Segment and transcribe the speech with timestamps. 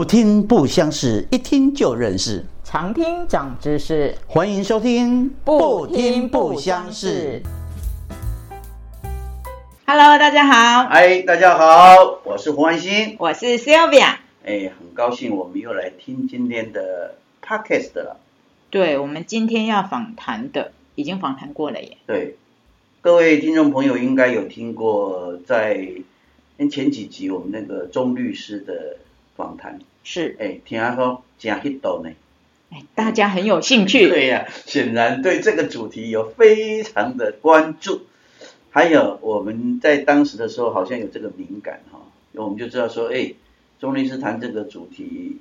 [0.00, 2.42] 不听不相识，一听就认识。
[2.64, 7.42] 常听长知识，欢迎收听不听不相识。
[9.84, 14.14] Hello，大家好，嗨，大家好，我是胡安心，我是 Sylvia。
[14.42, 18.16] 哎，很高兴我们又来听今天的 Podcast 了。
[18.70, 21.98] 对，我们今天要访谈的，已经访谈过了耶。
[22.06, 22.36] 对，
[23.02, 25.88] 各位听众朋友应该有听过，在
[26.70, 28.96] 前几集我们那个钟律师的
[29.36, 29.78] 访谈。
[30.02, 32.10] 是，哎，听说真 hit 到呢。
[32.70, 34.08] 哎，大家很有兴趣。
[34.08, 38.02] 对呀，显然对这个主题有非常的关注。
[38.70, 41.98] 还有我们在当时的时候好像有这个敏感哈，
[42.34, 43.34] 我们就知道说，哎，
[43.80, 45.38] 钟律师谈这个主题，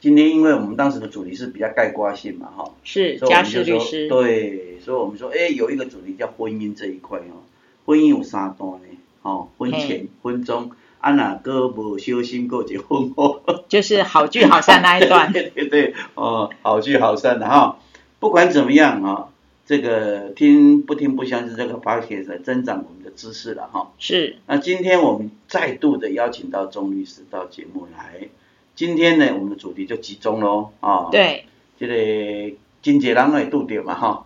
[0.00, 4.08] 今天因为我们当时的主题是比较概括性嘛哈，是家事律师。
[4.08, 7.46] 对，所以我们说，哎，有一个主题叫婚姻这一块哦，
[7.86, 8.88] 婚姻有三段呢，
[9.22, 10.72] 哦，婚前、婚中。
[11.04, 13.62] 啊，哪个不修心过结婚哦？
[13.68, 15.30] 就是好聚好散那一段。
[15.34, 17.76] 对对对，哦，好聚好散的哈。
[18.18, 19.28] 不管怎么样啊，
[19.66, 23.90] 这个听不听不相信这个 p o d c 增长我们的知识了哈。
[23.98, 24.36] 是。
[24.46, 28.28] 那今天我们再度的邀请到钟律师到节目来。
[28.74, 31.08] 今天呢，我们的主题就集中喽啊。
[31.12, 31.44] 对。
[31.78, 34.24] 这个金姐郎会度点嘛哈。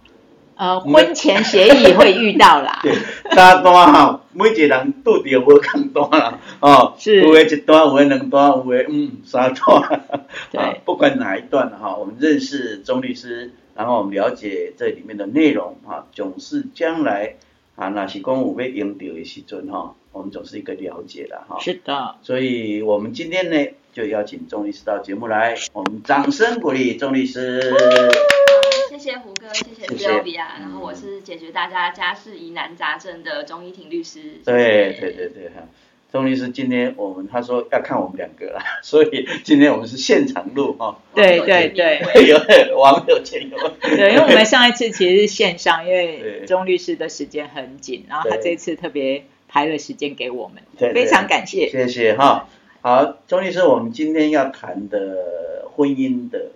[0.58, 2.80] 呃，婚前协议会遇到啦。
[2.82, 2.92] 对，
[3.30, 10.02] 三段哈，每一个人拄着无共段啦， 哦，是，有诶一段，有诶两段，有诶嗯三段。
[10.50, 17.36] 对，不管哪一段哈，我们认识钟律师，然后我们了解这里面的内容哈，总是将来
[17.76, 21.60] 啊，那是讲有要用到的时阵哈，我们总是一个了解的哈。
[21.60, 22.16] 是的。
[22.22, 27.72] 所以我们今天呢，就邀请钟律师到节目来，我们掌声鼓励钟律师。
[28.98, 34.40] 谢谢胡哥，谢谢 Sylvia，然后我是解决大家家事疑难杂症的钟依婷律师。
[34.44, 35.68] 对对对对哈，
[36.10, 41.00] 钟律师今天我们他说要看我们两个啦， 所以今天我们是现场录哈。
[41.14, 43.56] 对对对，有网友见有。
[43.80, 51.68] 对，因为我们上一次其实是线上，因为钟律师的时间很紧，然后他这次特别排了时间给我们，非常感谢。
[51.70, 52.48] 谢谢哈，
[52.80, 56.46] 好，钟律师，我们今天要谈的婚姻的。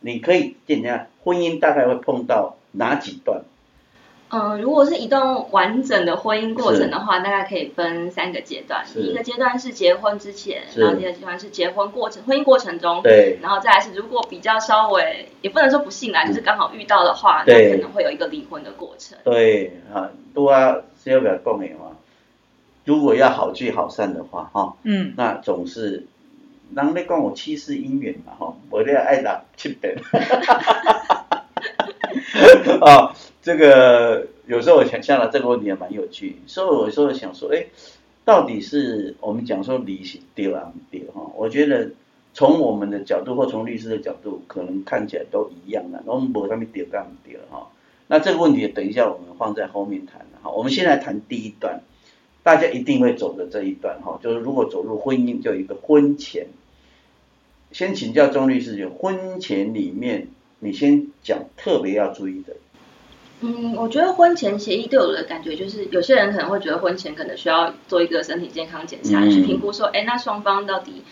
[0.00, 3.42] 你可以简单，婚姻大概会碰到哪几段？
[4.28, 8.84] 嗯，如果是一段完整的婚姻过程的话，大概可以分三个阶段。
[8.94, 19.18] 第一个阶段是结婚之前，然后第二个阶段是结婚过程、婚姻过程中，对，然后再来是如果比较稍微，也不能说不幸啦，就是刚好遇到的话，那可能会有一个离婚的过程。
[19.24, 21.96] 对，啊，都啊，是要不要共鸣嘛？
[22.84, 26.06] 如果要好聚好散的话，哈，嗯，那总是。
[26.74, 29.94] 人咧讲我七世姻缘嘛吼，我咧爱六七遍。
[32.80, 37.66] 啊， 这个有时候我想象了这个问题也蛮有趣，所以我说想说，哎，
[38.24, 40.02] 到底是我们讲说离
[40.34, 41.30] 丢啊丢哈？
[41.36, 41.90] 我觉得
[42.34, 47.68] 从我们的角度或从律师的角度，可能看起来都一样的，我们不上面丢干丢哈。
[48.08, 50.50] 那这个问题等一下我们放在后面谈哈。
[50.50, 51.82] 我们先来谈第一段。
[52.42, 56.46] 大家一定会走的这一段哈，就是如果走入婚姻，就有一个婚前。
[57.72, 60.28] 先请教钟律师，就婚前里面，
[60.60, 62.54] 你先讲特别要注意的。
[63.40, 71.02] 嗯，我觉得婚前协议对我的感觉就是，有些人可能会觉得婚前可能需要做一个身体健康检查，去评估说，哎，那双方到底，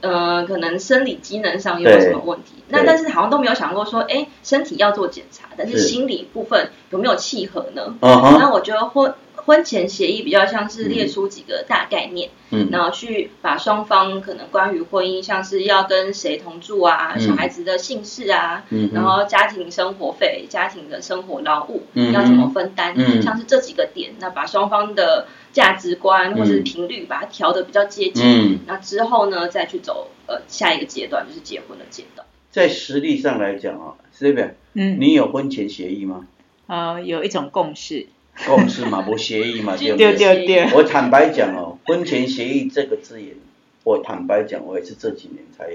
[0.00, 2.54] 呃，可能生理机能上有什么问题？
[2.68, 7.96] 那但是好像都没有想过说，哎，身体要做检查，但是心理部分有没有契合呢？
[8.00, 9.12] 那我觉得婚。
[9.46, 32.26] 婚前协议比较像是列出几个大概念，嗯，然后去把双方可能关于婚姻，像是要跟谁同住啊，小孩子的姓氏啊，嗯，然后家庭生活费、家庭的生活劳务，嗯，要怎么分担，嗯，像是这几个点，那把双方的价值观或者是频率把它调的比较接近，嗯，那之后呢，再去走呃下一个阶段，就是结婚的阶段。
[32.50, 34.42] 在实力上来讲啊 s t
[34.74, 36.26] 嗯，你有婚前协议吗？
[36.66, 38.06] 呃，有一种共识。
[38.46, 40.70] 共识嘛，无协议嘛， 对不对？
[40.74, 43.36] 我坦白讲哦，婚前协议这个字眼，
[43.84, 45.70] 我坦白讲，我也是这几年才，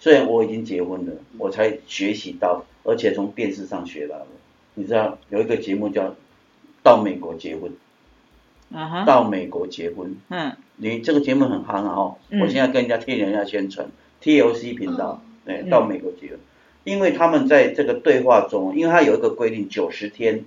[0.00, 4.26] 虽然我已经结婚了，我才学习到，而且从电视上学到的。
[4.74, 6.02] 你知道有一个节目叫
[6.82, 7.70] 《到美国结婚》，
[8.76, 9.04] 啊哈。
[9.04, 13.86] 到美国结婚，嗯，你这个节目很夯哦，我现在跟人家替人家宣传
[14.22, 16.40] ，TLC 频道，对，到美国结婚，
[16.82, 20.44] 因为他们在这个对话中，因为他有一个规定，九十天。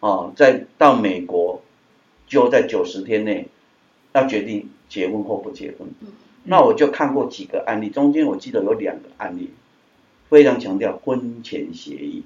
[0.00, 1.62] 哦，在到美国，
[2.26, 3.48] 就在九十天内
[4.12, 5.88] 要决定结婚或不结婚。
[6.44, 9.50] 那我就看过几个案例，中间我记得有两个案例，
[10.28, 12.22] 非常强调婚前协议。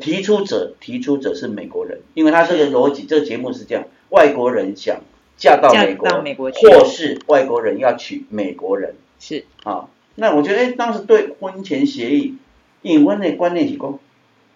[0.00, 5.00] 提出者提出者是美国人，因为他这个逻辑，这个节目是这样：外国人想
[5.36, 5.94] 嫁到美
[6.34, 9.90] 国，或是外国人要娶美国人，是啊。
[10.14, 12.36] 那我觉得，哎，当时对婚前协议，
[12.80, 13.98] 因为阮的观念是讲，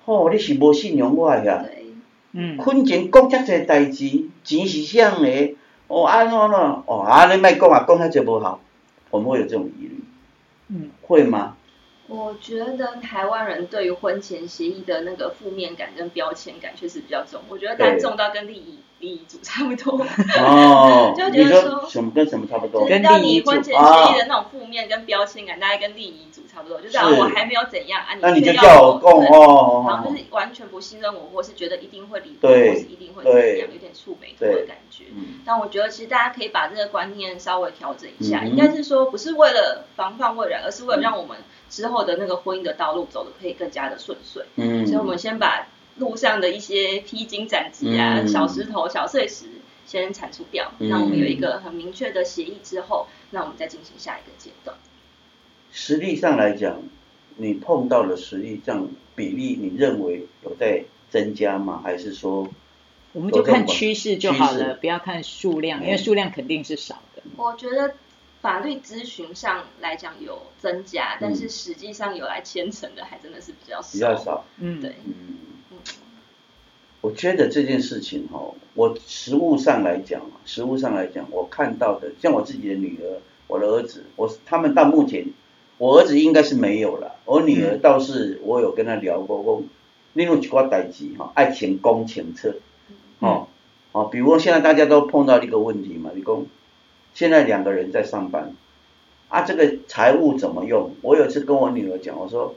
[0.06, 1.66] 哦，你是无信用我呀，
[2.32, 5.54] 嗯，婚前讲遮侪代志，钱是啥个？
[5.88, 6.82] 哦，安怎咯？
[6.86, 8.60] 哦，啊，你莫讲啊，讲遐侪无效，
[9.10, 10.04] 我们会有这种疑虑，
[10.68, 11.56] 嗯，会吗？
[12.08, 20.06] 我觉得台湾人对于婚前协议的那个负面感跟标签感确实比较重，我觉得大重到跟利益利益组差不多。
[20.38, 22.86] 哦， 就觉得说什么跟什么差不多？
[22.86, 23.80] 跟利益婚前协
[24.12, 26.80] 议的那种负面跟标签感，大概跟利益组差不多。
[26.80, 35.06] 就是我还没有怎样啊，你就叫我供哦，然后就是完全不信任我，或是觉得一定会离婚，或是一定会怎么样，有点触眉头的感觉。
[35.44, 41.36] 但我觉得其实大家可以把这个观念稍微调整一下，应该是说不是为了防范未然，而是为了让我们。
[41.68, 45.66] 之后的那个婚姻的道路走的可以更加的顺遂，嗯，所以我们先把
[45.96, 49.46] 路上的一些披荆斩棘啊、小石头、小碎石
[49.84, 54.76] 先铲除掉，那我们有一个很明确的协议之后，那我们再进行下一个阶段。
[55.72, 56.82] 实力上来讲，
[57.36, 61.80] 你碰到的实力上比例，你认为有在增加吗？
[61.82, 62.48] 还是说，
[63.12, 67.22] 我们就看趋势就好了，不要看数量，因为数量肯定是少的。
[67.36, 67.94] 我觉得。
[68.46, 73.88] 法律咨询上来讲有增加，但是实际上有来牵成的还真的是比较少。
[73.90, 75.82] 比较少，嗯，对，嗯
[77.00, 85.26] 我觉得这件事情哈，我实物上来讲，实物上来讲，我看到的，像我自己的女儿，我的儿子，我他们到目前，
[85.78, 89.64] 我儿子应该是没有了，我女儿倒是我有跟他聊过，我
[90.12, 92.54] 例如几挂代志哈，爱情公情测，
[93.18, 93.48] 哦
[93.90, 96.46] 哦，比如现在大家都碰到一个问题嘛，你讲。
[97.16, 98.52] 现在两个人在上班，
[99.28, 100.90] 啊，这个财务怎么用？
[101.00, 102.54] 我有一次跟我女儿讲，我说，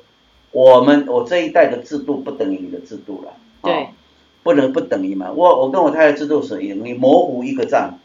[0.52, 3.32] 我们我这一代的制度不等于你的制度了，
[3.64, 3.88] 对，
[4.44, 5.32] 不能不等于嘛。
[5.32, 8.00] 我我跟我太太制度是等于模糊一个账，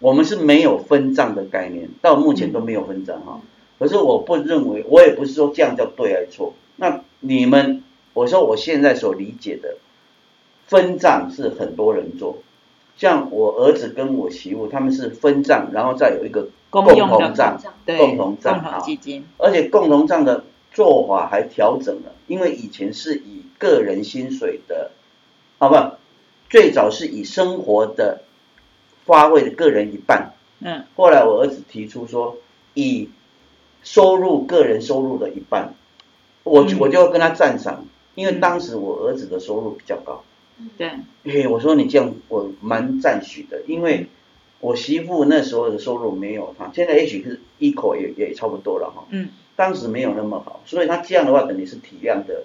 [0.00, 3.40] 我们是没有分账的概念，到目前都没有分账哈。
[3.78, 6.54] 可是我不认为，我也不是说这样叫对还是错。
[6.74, 9.76] 那你们，我说我现在所理解的
[10.66, 12.38] 分账是很多人做。
[12.96, 24.92] 像我儿子跟我媳妇，他们是分账，然后再有一个共同账，共同账啊，基金，而且共同账的做法还调整了，因为以前是以个人薪水的，
[25.58, 25.96] 好不，
[26.48, 28.22] 最早是以生活的
[29.06, 32.36] 花费的个人一半，嗯，后来我儿子提出说
[32.74, 33.10] 以
[33.82, 35.74] 收入个人收入的一半，
[36.44, 40.22] 我我就跟他赞赏，因为当时我儿子的收入比较高。
[40.78, 40.90] 对，
[41.24, 44.06] 嘿，我说你这样我蛮赞许的，因为
[44.60, 49.04] 我媳妇那时候的收入没有他，现在也许是一口也也差不多了哈。
[49.10, 49.28] 嗯。
[49.56, 52.44] 当时没有那么好，所以她这样的话等于是体谅的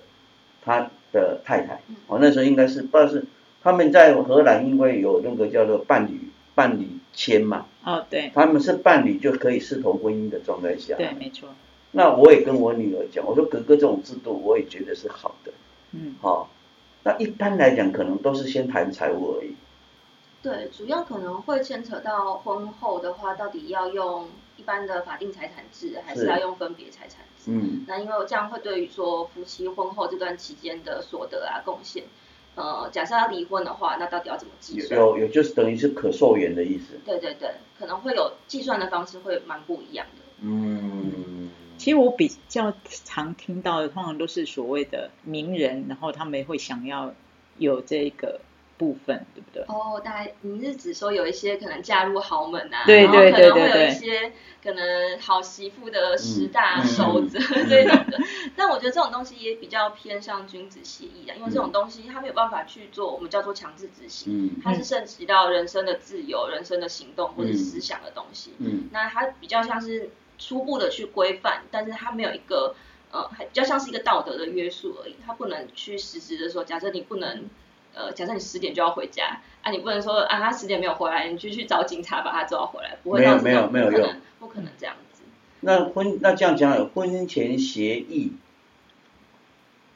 [0.63, 1.81] 他的太太。
[2.05, 3.25] 我那时候应该是不知道是
[3.63, 7.65] 他们在荷兰因为有那个叫做伴侣伴侣签嘛。
[7.83, 8.31] 哦，对。
[8.35, 10.95] 他们是伴侣就可以视同婚姻的状态下。
[10.97, 11.49] 对，没错。
[11.93, 15.51] 那我也跟我女儿讲，我说哥哥这种制度我也觉得是好的。
[15.93, 16.15] 嗯。
[16.21, 16.51] 好。
[17.03, 19.55] 那一般来讲，可能都是先谈财务而已。
[20.41, 27.51] 对，主要可能会牵扯到婚后的话，到底要用一般的法定财产制，还是要用分别财产制？
[27.51, 27.83] 嗯。
[27.87, 32.05] 那因为这样会对于说夫妻婚后这段期间的所得啊、贡献，
[32.55, 34.97] 呃，假设要离婚的话，那到底要怎么计算？
[34.99, 36.99] 有有，就是等于是可溯源的意思。
[37.05, 40.23] 对对对，可能会有计算的方式会蛮不一样的。
[40.41, 41.38] 嗯。
[41.79, 42.73] 其实我比较
[43.05, 47.13] 常听到的，通常都是所谓的名人，然后他们会想要
[47.57, 48.41] 有这个
[48.77, 49.63] 部分，对不对？
[49.67, 54.31] 哦，大概你是指说有一些可能嫁入豪门啊，对对对对对，可能会有一些
[54.61, 58.19] 可能好媳妇的十大守则这种的。
[58.55, 68.53] 但我觉得这种东西也比较偏向君子协议啊，因为这种东西它没有办法去做我们叫做强制执行，它是涉及到人生的自由、人生的行动或者思想的东西。
[68.59, 70.09] 嗯，那它比较像是。
[70.39, 72.73] 初步的去规范，但是它没有一个
[73.11, 75.15] 呃，还比较像是一个道德的约束而已。
[75.25, 77.49] 它不能去实质的说，假设你不能
[77.93, 85.23] 呃，假设你十点就要回家啊，你不能说啊，他十点没有回来，你就去找警察把他抓回来，不会没有没有没有用，不可能这样子。
[85.59, 88.31] 那婚那这样讲，婚前协议，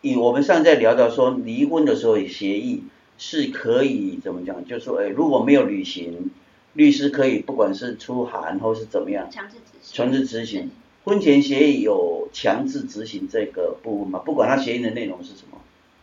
[0.01, 2.83] 以我们上次在聊到说离婚的时候协议
[3.17, 4.65] 是可以怎么讲？
[4.65, 6.31] 就是说哎，如果没有履行。
[6.73, 9.95] 律师可以不管是出函或是怎么样，强制执行。
[9.95, 10.71] 强制执行，
[11.03, 14.19] 婚前协议有强制执行这个部分吗？
[14.19, 15.59] 不管他协议的内容是什么。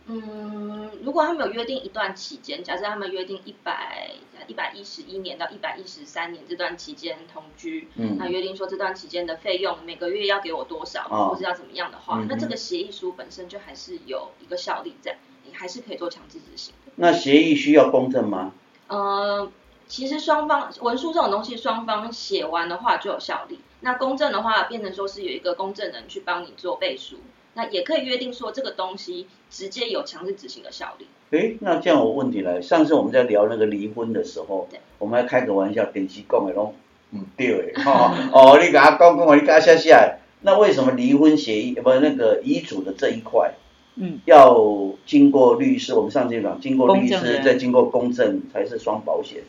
[0.07, 4.11] 嗯，如果他们有约定一段期间，假设他们约定一百
[4.47, 16.91] 一百一十一年到一百一十三年这段期间同居，嗯，那约定说这段期间的费用每个月要给我多少，或是要怎么样的话，那这个协议书本身就还是有一个效力在，你还是可以做强制执行的。
[16.95, 18.53] 那协议需要公证吗？
[18.87, 19.51] 呃。
[19.91, 23.59] 其实双方文书这种东西，双方写完的话就有效力。
[23.81, 27.17] 那公证的话，变成说是有一个公证人去帮你做背书，
[27.55, 31.07] 那也可以约定说这个东西直接有强制执行的效力。
[31.31, 36.73] 哎，那这样我问题来，上次我们在聊那个离婚的时候，我们还开个玩笑，电视讲的拢
[37.09, 37.81] 唔对的，
[38.31, 43.55] 哦，你甲我讲讲，你甲写写，那为什么离婚协议不那个遗嘱的这一块，
[43.97, 44.57] 嗯，要
[45.05, 45.93] 经过律师？
[45.93, 49.41] 我们上次讲，经过律师再经过公证才是双保险。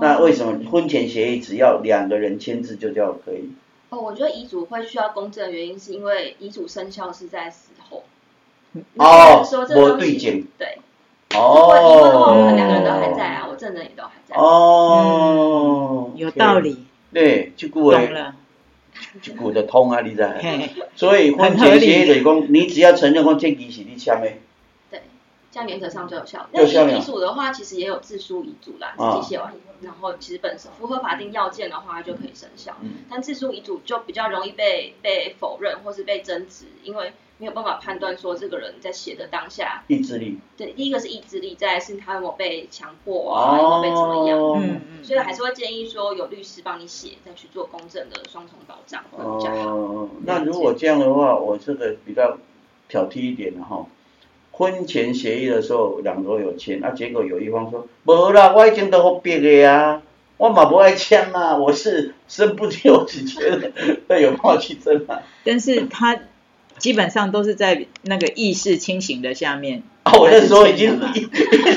[0.00, 3.50] 那为什么婚前协议只要两个人签字就叫可以？
[3.90, 8.04] 哦，我觉得遗嘱会需要公证的原因是因为遗嘱生效是在死后。
[8.96, 9.46] 哦，
[9.76, 10.44] 我对检。
[10.58, 10.78] 对。
[11.34, 11.68] 哦。
[11.68, 14.34] 如果离婚后，我们两个人都还在啊，我证人也都还在。
[14.36, 16.10] 哦。
[16.16, 16.86] 有道理。
[17.12, 18.36] 对，就顾懂了。
[19.20, 20.26] 就顾得通啊，你知？
[20.96, 24.28] 所以婚前协议就是讲，你只要承认讲这期是你签的。
[25.52, 26.48] 这样原则上就有效。
[26.50, 32.74] 那遗嘱的话，其实也有自书遗嘱啦，自己写完，然后其实本身符合法定要件的话就可以生效。
[33.10, 40.38] 但自书遗嘱就比较容易被被否认或是被争执，因为没有办法判断说这个人在写的当下意志力。
[40.56, 44.38] 对，第一个是意志力，再是他有没有被强迫啊，有没有被怎么样。
[44.38, 45.04] 嗯嗯。
[45.04, 49.74] 所以还是会建议说有律师帮你写，再去做公证的双重保障会比较好。
[49.76, 52.38] 哦，那如果这样的话，我这个比较
[52.88, 53.84] 挑剔一点的哈。
[54.62, 60.00] 婚前协议的时候，两个有签，啊，结果有一方说，无啦，我已经都好别个呀，
[60.36, 63.72] 我嘛不爱签嘛，我是身不由己签的，
[64.06, 65.18] 那有办法去争嘛？
[65.42, 66.16] 但是他
[66.78, 69.82] 基本上都是在那个意识清醒的下面。
[70.04, 71.26] 啊，我那时候已经意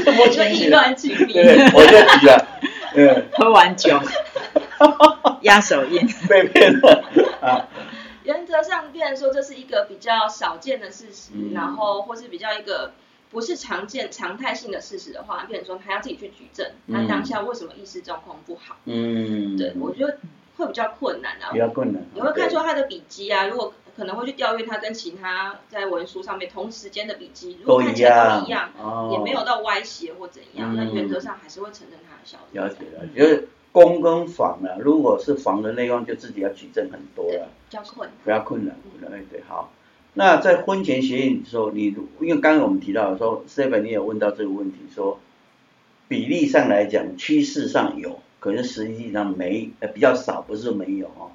[0.04, 0.70] 什么清醒？
[0.70, 2.48] 对，我就急了，
[2.94, 4.00] 嗯， 喝完酒，
[5.42, 7.04] 压手印，被骗了
[7.42, 7.65] 啊。
[8.25, 12.91] 原则上，变成说这是一个比较少见的事实，然后或是比较一个
[13.29, 18.77] 不是常见常态性的事实的话，变成说他要自己去举证，他当下为什么意识状况不好？
[18.86, 20.17] 嗯，对我觉得
[20.58, 21.51] 会比较困难啊。
[21.51, 22.03] 比较困难。
[22.13, 28.72] 你会看出他的笔迹啊，如果可能会去调阅他跟其他在文书上面同时间的笔迹，如果看起来都一样，
[29.12, 32.58] 也没有到歪斜或怎样，那原则上还是会承认他的效力。
[32.58, 33.48] 了解了，因为。
[33.75, 39.74] 公跟房啊，如果是房的内容，就自己要举证很多了，比较困难，比较困难，对对好。
[40.13, 45.20] 那在婚前协议的时候，你因为刚刚我们提到说，Seven 你也问到这个问题，说
[46.08, 51.32] 比例上来讲，趋势上有，可是实际上没，呃比较少，不是没有哦。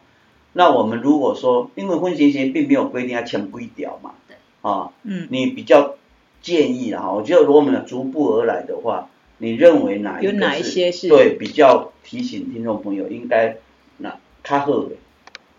[0.55, 5.97] 那我们如果说，因为婚前协议并没有规定要签规条嘛，对，啊，嗯，你比较
[6.41, 9.11] 建议啊，我觉得如果我们逐步而来的话。
[9.43, 13.57] 你认为哪有哪一些是对比较提醒听众朋友应该
[13.99, 14.97] 那卡好的？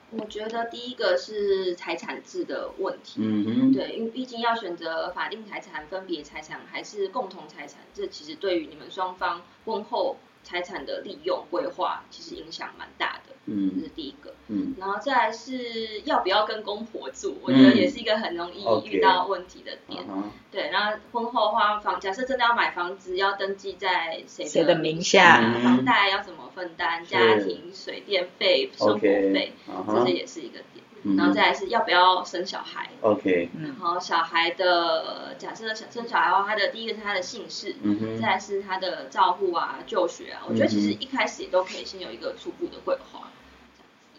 [0.09, 10.17] 我觉得第一个是财产制的问题，嗯哼，对，因为毕竟要选择法定财产、分别财产还是共同财产，这其实对于你们双方婚后。
[10.43, 20.03] 财产的利用规划其实影响蛮大的，嗯，这是第一个，嗯，然后再来是要不要跟公婆住，我觉得也是一个很容易遇到问题的点，
[20.51, 29.53] 对，然后婚后花房，假设真的要买房子，要登记在谁的名下，房贷要怎么分担，家庭水电费、生活费，
[29.87, 30.80] 这些也是一个点。
[31.03, 33.49] 然后再来是要不要生小孩？OK。
[33.63, 37.75] 然后小孩的假设生生小孩的话，他的第一个是他的姓氏，
[38.21, 40.43] 再来是他的照护啊、就学啊。
[40.47, 43.29] 我觉得其实一开始也都可以先有一个初步的规划。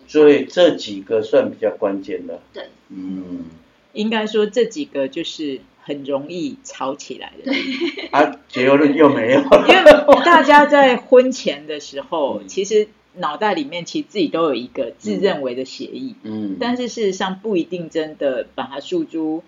[0.09, 2.41] 所以这几个算比较关键的。
[2.53, 2.69] 对。
[2.89, 3.45] 嗯。
[3.93, 7.53] 应该说这几个就是很容易吵起来的。
[7.53, 8.09] 对。
[8.09, 9.41] 啊，结论又没有。
[9.41, 12.89] 因为大家在婚前的时候，其实。
[13.14, 19.42] 脑袋里面其实自己都有一个自认为的协议，嗯，但是事实上不一定真的把它诉诸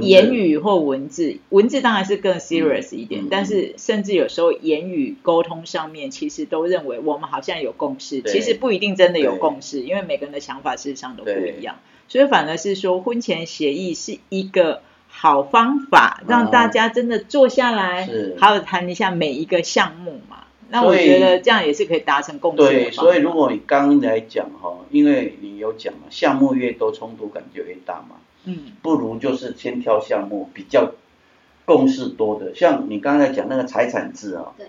[0.00, 11.76] 言语或文字，文字当然是更 serious 一点，但是甚至有时候言语沟通上面，其实都认为我们好像有共识，其实不一定真的有共识，因为每个人的想法事实上都不一样，
[12.08, 20.44] 所以反而是说婚前协议是一个好方法，让大家真的坐下来，好好谈一下每一个项目嘛。
[20.72, 22.56] 那我觉得这样也是可以达成共识。
[22.56, 28.16] 对，所以如果你刚来讲哈，因为你有讲嘛，项目越多，冲突感就越大嘛。
[28.46, 28.72] 嗯。
[28.80, 30.92] 不如就是先挑项目比较
[31.66, 34.54] 共识多的，像你刚才讲那个财产制啊。
[34.56, 34.68] 对。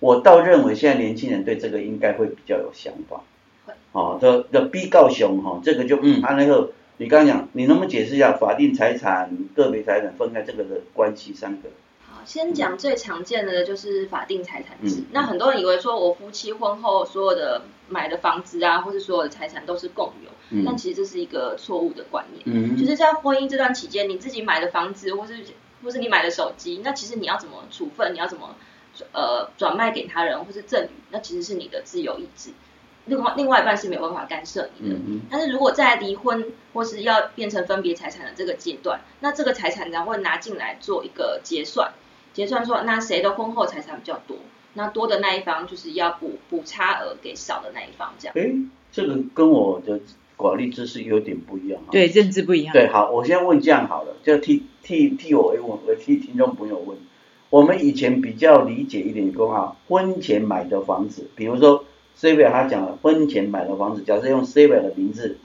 [0.00, 3.20] 我倒认为现在年轻人对这个应该会比较有想法。
[3.66, 3.74] 会。
[3.92, 11.68] 哦，的的逼告熊哈，这个就嗯，安那个你刚刚讲，你能不能解释一下法定财产、个别财产分开这个的关系三个？
[12.26, 15.04] 先讲最常见的就是法定财产制。
[15.12, 22.76] 那很多人以为说我夫妻婚后所有的买的房子啊，或是所有的财产都是共有，但其实这是一个错误的观念。
[22.76, 25.34] 就是在婚姻这段期间，你自己买的房子，或是
[25.82, 28.56] 或是你买的手机，那其实你要怎么处分，你要怎么
[29.12, 32.50] 呃转卖给他人或是赠与，那其实是你的自由意志。
[33.04, 34.96] 另外另外一半是没有办法干涉你的。
[35.30, 41.92] 但是如果在离婚或是要变成分别财产的这个阶段，那这个财产然后拿进来做一个结算，
[42.36, 44.36] 结算说那谁的婚后财产比较多，
[44.74, 48.34] 那多的那一方就是要补补差额给少的那一方这样。
[48.36, 48.54] 哎，
[48.92, 50.00] 这个跟我的
[50.36, 51.88] 管理知识有点不一样啊。
[51.90, 52.74] 对，认知不一样。
[52.74, 56.98] 对，好，我先问这样好了，就替替替我问，我替听众朋友问。
[57.48, 61.86] 我们以前比较理解一点，说啊，婚前买的房子，比如说
[62.20, 65.38] a 他讲了，婚前买的房子，假设用 a 的名字，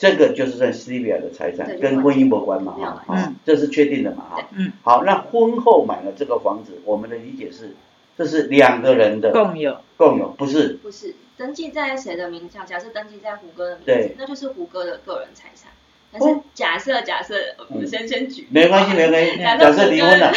[0.00, 7.76] 这个就是算 c v i a 的财产，跟婚姻无关嘛，哈，嗯，这是确定的嘛，哈，嗯，好，那婚后买了这个房子，我们的理解是，
[8.16, 12.64] 这是两个人的共有，共有，不是，不是，登记在谁的名下？
[12.64, 15.70] 假设登记在胡哥的名字，那就是胡哥的个人财产。
[16.12, 17.36] 但是假设假设，
[17.68, 20.32] 我先先举，没关系没关系，假设离婚了，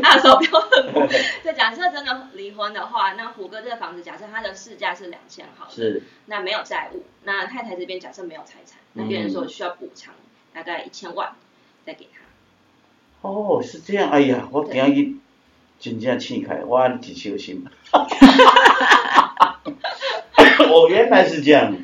[0.00, 1.04] 大 手标很多。
[1.42, 10.14] 对，假设真的离婚的话，那虎哥这个房子，假设他的市价是两千，好，是，那没有债务，那太太这边假设没有财产，那别人说需要补偿
[10.54, 11.32] 大概一千万，
[11.84, 12.20] 再给他。
[13.28, 15.14] 哦，是这样，哎呀，我今日
[15.80, 17.64] 真正气开，我一小心。
[20.70, 21.76] 我，原来是这样。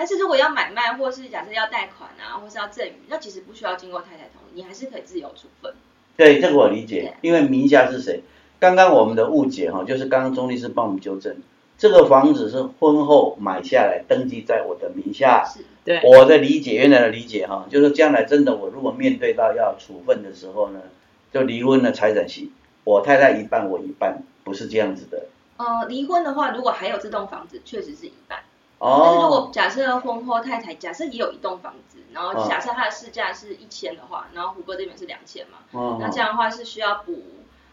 [0.00, 5.74] 但是如果要买卖，或是假设要贷款啊，或是要赠与，那其实不需要经过太太同意，你还是可以自由处分。
[6.16, 8.22] 对，这个我理解，因为名下是谁？
[8.58, 11.36] 刚刚我们的误解哈，就是刚刚钟律师帮我们纠正，
[11.76, 15.44] 这个房子是婚后买下来，登记在我的名下。
[15.44, 16.00] 是，对。
[16.02, 20.80] 我的理解，原来的理解哈，就是将来真的我如果面对到要处分的时候呢，
[21.30, 22.50] 就离婚的财产系，
[22.84, 25.26] 我太太一半，我一半，不是这样子的。
[25.58, 28.38] 呃，离婚的话，如果还有这栋房子，确实是一半。
[28.82, 37.22] 但是如果假设婚后太太假设也有一栋房子，然后假设它的市价是一千的话，然后胡哥这边是两千嘛，那这样的话是需要补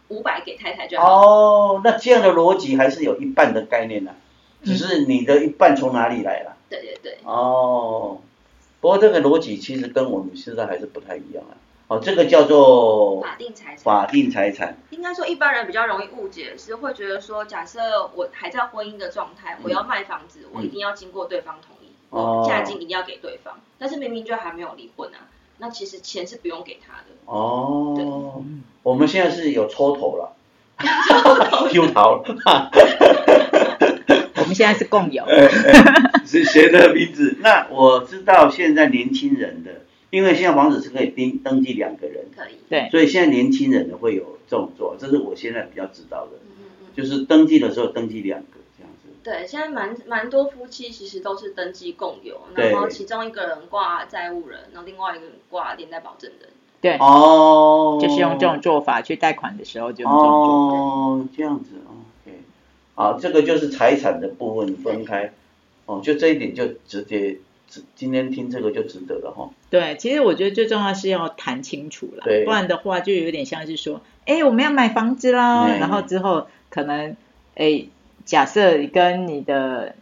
[0.10, 1.06] 五百给太太就好。
[1.06, 4.12] 哦，那这样的逻辑还是有一半的概念呢，
[4.64, 6.58] 只是你的一半从哪里来了？
[6.70, 7.18] 对对对。
[7.24, 8.20] 哦，
[8.82, 11.56] 不过这个逻辑其实跟我们现在还是不太一样啊。
[11.88, 13.78] 哦，这个叫做法定财产。
[13.78, 14.78] 法定财产。
[14.90, 23.60] 应该说一般人比较容易误解，是会觉得说，假设我还在婚姻的状态，我要卖房子，我一定要经过对方同意，嫁金一定要给对方。
[23.78, 27.06] 但是明明就还没有离婚啊，那其实钱是不用给他的。
[27.26, 28.44] 哦。
[28.84, 30.34] 我们现在是有抽头了。
[31.08, 32.24] 抽头。
[34.36, 35.26] 我们现在是共有。
[36.28, 37.38] 是谁的名字？
[37.40, 39.72] 那我知道现在年轻人的。
[40.10, 49.10] 因为现在房子是可以登登记两个人，可以，对，所以现在年轻人呢会有这种做，这是我现在比较知道的，嗯嗯嗯，就是登记的时候登记两个这样子。
[49.22, 56.50] 对，现在蛮蛮多夫妻其实都是登记共有，然后其中一个人挂债务人，然后另外一个人挂连带保证人。
[56.80, 60.78] 对，哦，就是用这种做法去贷款的时候就用这种做。
[60.78, 61.72] 哦，这样子
[62.26, 62.38] ，OK，
[62.96, 65.34] 好，这个就是财产的部分分开，
[65.86, 67.40] 哦，就这一点就直接。
[67.96, 69.50] 今天听这个就值得了哈。
[69.70, 77.16] 对，其实我觉得最重要是要谈清楚了，不然的话就有点像是说，哎，我们要买房子啦，然后之后可能，
[77.56, 77.84] 哎，
[78.26, 79.96] 假设跟你的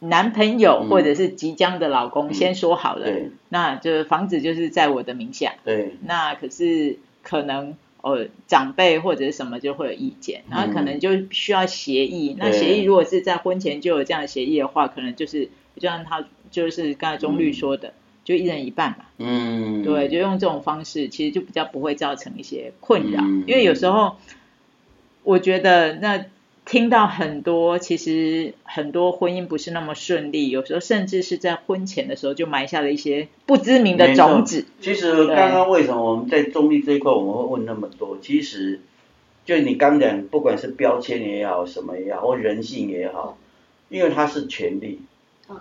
[0.00, 3.06] 男朋友或者是即将的老公先说好了，
[3.48, 15.46] 那就是房子就是在我的名下，对，那可是可能哦长辈或者是什么就会有意见，然后可能就需要协议，那协议如果是在婚前就有这样的协议的话，可能就是
[15.78, 16.24] 就让他。
[16.54, 19.06] 就是刚才中律说的，就一人一半嘛。
[19.18, 23.20] 嗯，对，就用这种方式，其实就比较不会造成一些困扰。
[23.48, 24.14] 因为有时候，
[25.24, 26.26] 我觉得那
[26.64, 34.64] 听到很多，其实很多婚姻不是那么顺利，有时候甚至是在婚前的时候就埋下了一些不知名的种子。
[34.80, 38.18] 其实刚刚为什么我们在中立这一块我们会问那么多？
[38.22, 38.80] 其实
[39.44, 43.36] 就你刚讲，不管是标签也好，什么也好，或人性也好，
[43.88, 45.00] 因为它是权利，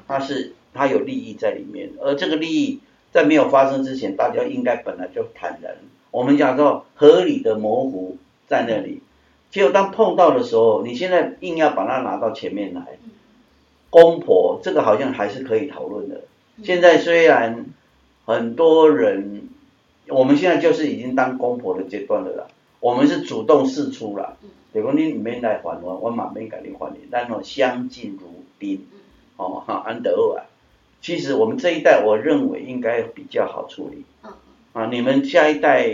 [0.08, 0.54] 它是。
[0.74, 2.80] 他有利益在里面，而这个利益
[3.12, 5.76] 在没有发生之前，大家应该本来就坦然。
[6.12, 9.02] 我们讲说合理的模糊在那里，
[9.50, 13.00] 结果当碰到的时候，你现在硬要把它拿到前面来，
[13.90, 16.22] 公婆这个好像还是可以讨论的。
[16.64, 17.66] 现在虽然
[18.26, 19.50] 很多人，
[20.08, 22.48] 我们现在就是已经当公婆的阶段了啦，
[22.80, 24.38] 我们是主动示出了，
[24.72, 28.86] 如果你免来还我，我马免跟你还你，但我相敬如宾，
[29.38, 30.46] 哦哈，安德啊。
[31.04, 34.06] 其实我们这一代，我认为应该比较好处理。
[34.24, 34.32] 嗯。
[34.72, 35.88] 啊，你们下一代，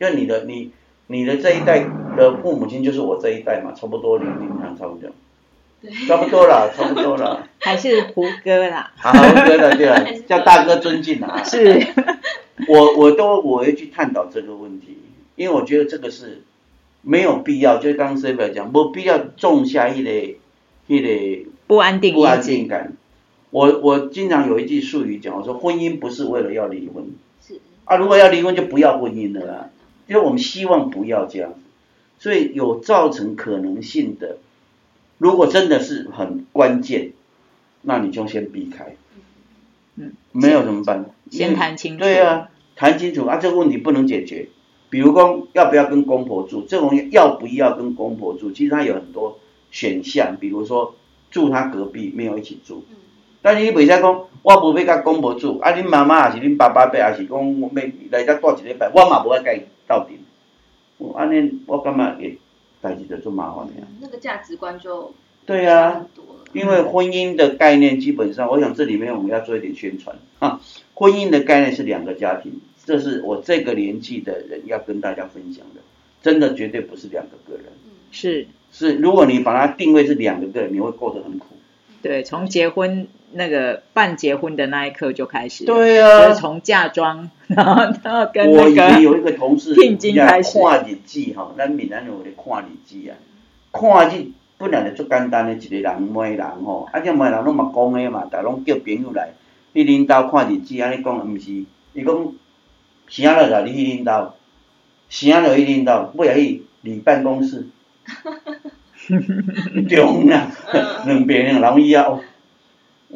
[0.00, 0.72] 就你的你
[1.06, 5.10] 你的这一代的父母亲就是我这一代嘛，差不多年龄上差不多。
[5.82, 5.92] 对。
[6.08, 7.46] 差不多了，差不多了。
[7.60, 8.90] 还是胡歌啦。
[9.02, 11.44] 啊，胡歌的对啊， 叫大哥尊敬啊。
[11.44, 11.86] 是。
[12.66, 14.96] 我我都我会去探讨这个问题，
[15.36, 16.42] 因为我觉得这个是
[17.02, 20.38] 没有必要，就刚刚 C 来讲，没必要种下一类
[20.86, 22.92] 一类不安定不安定感。
[23.54, 29.70] 我我经常有一句术语讲，我说婚姻不是为了要离婚，是啊，如果要离婚就不要婚姻了啦，
[30.08, 31.58] 因为我们希望不要这样子，
[32.18, 34.38] 所以有造成可能性的，
[35.18, 37.12] 如果真的是很关键，
[37.82, 38.96] 那你就先避开，
[39.94, 41.04] 嗯，没有怎么办？
[41.30, 42.00] 先谈清楚。
[42.00, 44.48] 对啊，谈清楚啊，这个问题不能解决。
[44.90, 49.38] 比如说要不要跟公婆住，这种要不要跟公婆住，其实它有很多
[49.70, 50.96] 选项，比如说
[51.30, 52.84] 住他隔壁，没有一起住。
[53.44, 57.68] 但是你袂使讲，我无要甲公婆住，啊，恁妈妈也是恁爸爸辈，也是讲要
[58.10, 61.12] 来遮住一礼拜，我嘛无爱甲伊斗阵。
[61.14, 62.38] 安尼我感觉也
[62.80, 63.86] 代志就做麻烦呀。
[64.00, 65.12] 那个价值观就
[65.44, 66.06] 对啊，
[66.54, 70.58] 因为婚姻的概念基本上，我想这里面我们要做一点宣传啊。
[70.94, 75.82] 婚姻的概念是两个家庭，这是我这个年纪的人要跟大家分享的，
[76.22, 77.66] 真的绝对不是两个个人。
[78.10, 81.48] 是是，如果你把它定位是两个个人，你会过得很苦。
[82.04, 93.16] 对，从结婚那个办结婚的那一刻就开始，对啊，就是从嫁妆， 然后到跟那个我以前有一个同事，聘金开始，看日子哈，咱闽南人有咧看日子啊，
[93.72, 94.26] 看日
[94.58, 99.30] 本来就足简单的一个人每人吼，啊，这每人拢嘛讲的嘛，逐拢叫朋友来，
[99.72, 101.50] 去恁兜看日子，安尼讲毋是，
[101.94, 102.32] 伊讲，
[103.08, 103.62] 啥了来？
[103.64, 104.34] 你去恁兜，
[105.08, 105.56] 啥了？
[105.56, 107.66] 去恁兜，尾下去离办公室。
[109.88, 110.50] 中啦，
[111.06, 112.20] 两边两人以后，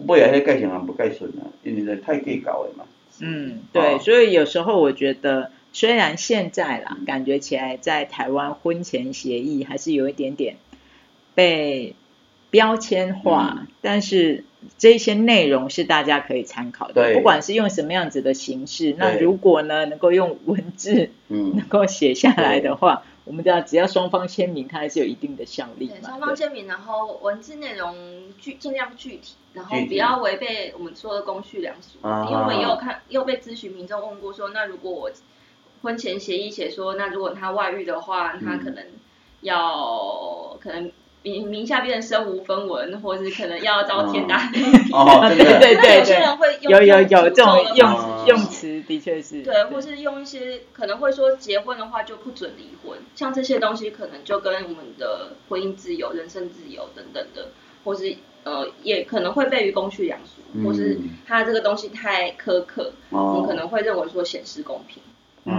[0.07, 2.85] 尾下迄个介绍人不介顺啊，因为太计较的嘛。
[3.20, 10.57] 嗯，对，所以有时候我觉得，虽然现在啦，感觉起来在台湾婚前协议还是有一点点
[11.35, 11.94] 被
[12.51, 14.44] 标签化，但是
[14.77, 23.03] 这些内容是大家可以参考的，不管是用什么样子的形式，那如果呢能够用文字能够写下来的话。
[23.29, 27.95] 我们知道，只要双方签名，它还是有一定的效力对，双方签名，然后文字内容
[28.41, 31.99] 具尽量具体，然后不要违背我们说的公序良俗。
[32.03, 35.11] 因为我们也有看，又被咨询民众问过说，那如果我
[35.83, 38.85] 婚前协议写说，那如果他外遇的话，他可能
[39.43, 40.91] 要可能。
[41.21, 44.91] 名名下变成身无分文，或者是可能要遭天打雷劈。
[45.37, 49.43] 对对对有些人会有有有这种用 用词，的确是。
[49.43, 57.49] 对，或是用一些可能会说结婚的话就不准离婚，像这些东西可能就跟我们的婚姻自由、人身自由等等的，
[57.85, 65.03] 或是呃也可能会被于公序良俗，或是他这个东西太苛刻，我们可能会认为说显示公平。
[65.45, 65.55] 嗯，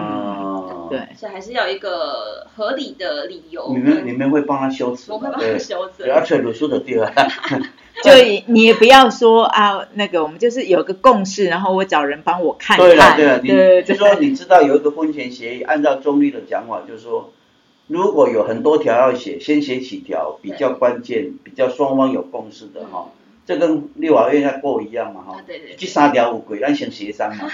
[0.90, 3.72] 对，所以还是要一个合理的理由。
[3.74, 5.12] 你们你们会帮他修辞？
[5.12, 6.04] 我会帮他修辞。
[6.04, 7.12] 不要吹鲁书的地方。
[8.02, 8.12] 就
[8.46, 12.86] 你也不要说啊，那个我们就是有个共识，然后我找人帮我看看。
[12.86, 13.40] 对了对了，
[13.82, 17.34] 你就说你知道有一个婚前协议，按照中立的讲法，就是说
[17.88, 23.12] 如果有很多条要写，先写几条比较关键、比较双方有共识的哈。
[23.46, 25.42] 这跟立法院要过一样嘛哈，
[25.76, 27.50] 这三条有过，咱先协商嘛，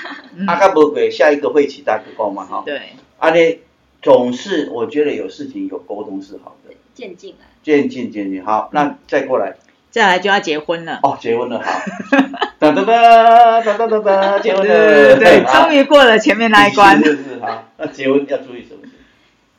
[0.45, 2.63] 啊，甲无过下一个会期再讲嘛哈。
[2.65, 2.81] 对，
[3.17, 3.59] 啊咧，
[4.01, 6.73] 总是我觉得有事情有沟通是好的。
[6.93, 7.43] 渐进啊。
[7.63, 9.55] 渐进渐进，好，那再过来。
[9.89, 10.99] 再来就要结婚了。
[11.03, 11.71] 哦，结婚了，好。
[12.59, 15.17] 哒哒哒哒哒哒哒，结婚了。
[15.17, 17.01] 对，终于过了前面那一关。
[17.03, 18.81] 是是好，那结婚要注意什么？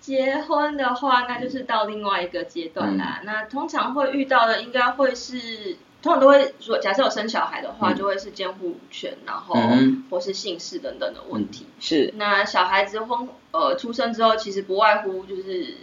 [0.00, 3.22] 结婚的话，那就是到另外一个阶段啦。
[3.24, 5.76] 那通常会遇到的，应该会是。
[6.06, 9.56] 通常都会说，假设有生小孩的话，就会是监护权，然后
[10.08, 11.66] 或是姓氏等等的问题。
[11.80, 12.14] 是。
[12.16, 15.74] 那小孩子婚呃出生之后，其实不外乎就是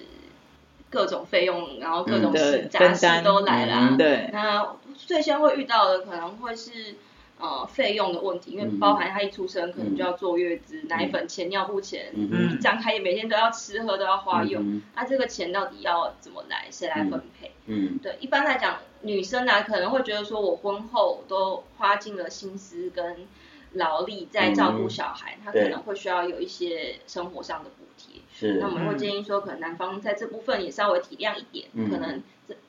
[0.90, 3.98] 各种费用，然后各种事杂事都来了。
[3.98, 4.30] 对。
[4.32, 6.96] 那最先会遇到的可能会是。
[7.40, 17.52] 呃，费用的问题，因为包含他一出生可能就要坐月子、奶粉钱、尿布钱，一张开每天都要吃喝都要花用，那这个钱到底要怎么来，谁来分配？
[17.66, 23.28] 嗯，对，一般来讲，女生呢可能会觉得说，我婚后都花尽了心思跟
[23.74, 28.22] 劳力在照顾小孩，她可能会需要有一些生活上的补贴。
[28.34, 32.24] 是，那我们会建议说，可能男方在这部分也稍微体谅一点，可能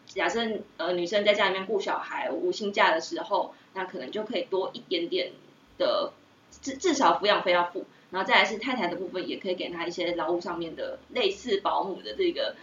[0.07, 0.41] 假设
[0.77, 3.55] 呃女生在家里面顾小孩，无薪假的时候。
[3.77, 5.33] 那可能就可以多一点点
[5.79, 6.13] 的，
[6.63, 12.55] 至至少抚养费要付，然后再来是太太的部分，也可以给她一些劳务上面的类似保姆的这个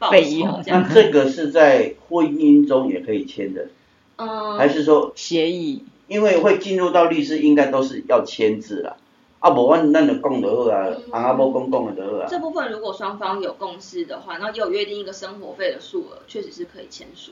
[0.00, 0.60] 报酬。
[0.66, 3.68] 那这个是在婚姻中也可以签的，
[4.16, 5.84] 嗯，还是说协议？
[6.08, 8.96] 因为会进入到律师，应该都是要签字啦。
[9.38, 12.26] 啊，无阮咱就讲就好啊，阿阿某讲讲就好啊。
[12.28, 17.30] 这部分如果双方有共识的话，那也有约定一个生活费的数额，确实是可以签署。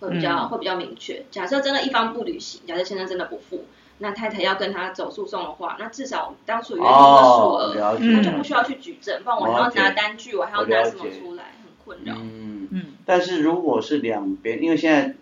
[0.00, 1.24] 会比较会比较明确。
[1.30, 3.64] 假设真的一方不履行，假设先生真的不付，
[3.98, 7.74] 那太太要跟他走诉讼的话，那至少当初约定的数额，
[8.16, 11.53] 他就不需要去举证，不然我还要拿单据，我还要拿什么出来，很
[11.84, 12.14] 困扰。
[12.16, 12.82] 嗯嗯。
[13.04, 15.14] 但是如果是两边，因为现在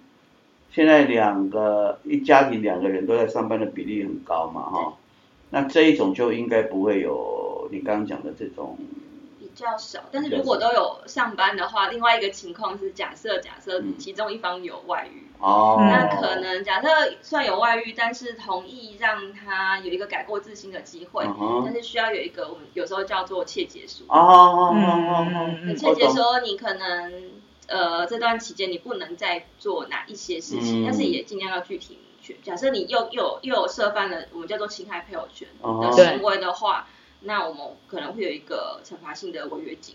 [0.71, 4.95] 现在两个一家庭两个人都在上班的比例很高嘛，哈，
[5.51, 8.79] 那这一种就应该不会有你刚刚讲的这种。
[9.55, 16.89] 比较少，但是如果都有上班的话，另外一个情况是假设假设其中一方有外遇，哦，那可能假设
[17.21, 21.29] 算有外遇，但是同意让他有一个改过自新的机会，
[21.67, 27.13] 但是需要有一个我们有时候叫做切结书，哦哦哦哦，切结说你可能
[27.67, 32.35] 呃这段期间你不能再做哪一些事情，但是也尽量要具体明确。
[32.43, 36.87] 假设你又又又有涉犯了我们叫做侵害配偶权的行为的话。
[37.25, 39.95] 那我们可能会有一个惩罚性的违约金，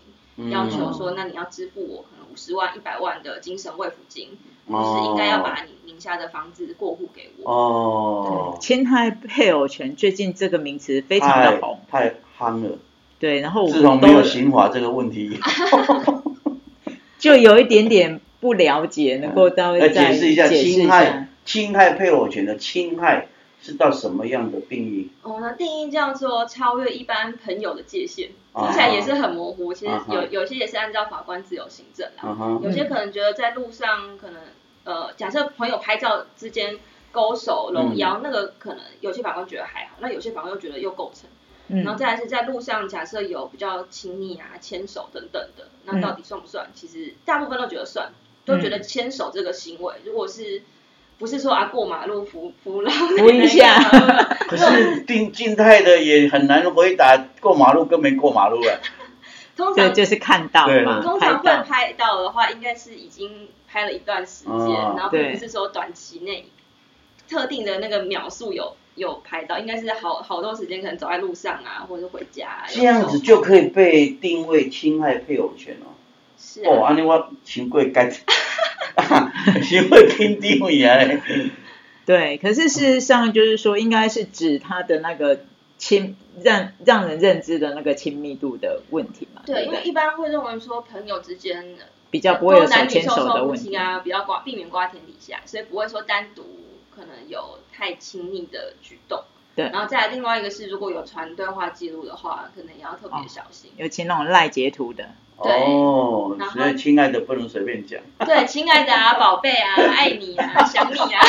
[0.50, 4.30] 要求说，那你要支付我可能五十万、一百万的精神慰抚金，
[4.68, 7.52] 就是应该要把你名下的房子过户给我。
[7.52, 12.78] 哦，侵害配偶权，最近这个名词非常的红，太夯了。
[13.18, 15.38] 对，然后自从没有刑法这个问题，
[17.18, 23.28] 就有一点点不了解，能够到来解释一下侵害侵害配偶权的侵害。
[23.68, 25.10] 是到什么样的定义？
[25.22, 29.74] 我的定义叫做超越一般朋友的界限，听起来也是很模糊。
[29.74, 34.40] 其实有有些也是按照法官自由行政啦，有些可能觉得在路上可能
[34.84, 36.78] 呃，假设朋友拍照之间
[37.12, 41.28] 勾手搂腰，那个可能有些法官觉得还好，那有些法官又觉得又构成。
[41.84, 46.70] 然后再来是在路上假设有比较亲密啊、牵手等等的，那到底算不算？
[46.74, 48.12] 其实大部分都觉得算，
[48.46, 50.62] 都觉得牵手这个行为，如果是。
[51.18, 53.78] 不是说啊过马路扶扶老扶一下，
[54.48, 58.78] 可是定静态的也很难回答过马路跟没过马路啊。
[59.56, 66.46] 通常就是看到嘛，通常会拍到的话，应该是已经拍了一段时间，然后并不是说短期内
[67.28, 72.62] 特定的那个秒数有有拍到，应该是好好多时间，可能走在路上啊，或者回家。
[72.68, 75.90] 这样子就可以被定位侵害配偶权哦。
[76.38, 78.08] 是哦，安尼我情贵该。
[79.62, 80.98] 行为偏低位啊！
[82.04, 85.40] 对，可是事实上就是说，应该是指他的那个
[85.76, 89.42] 亲让让人认知的那个亲密度的问题嘛？
[89.44, 91.76] 对，因为一般会认为说朋友之间
[92.10, 96.42] 比较不会有手牵手的问题啊，比较瓜避免瓜田底下，所以不会说单独
[96.94, 99.22] 可能有太亲密的举动。
[99.58, 105.06] 对，然后再来另外一个是，如果有传对话记录的话，可能也要特别小心，尤其那种赖截图的。
[105.36, 108.00] 哦，所以亲爱的不能随便讲。
[108.24, 111.20] 对，亲爱的啊， 宝贝啊，爱你啊，想你啊。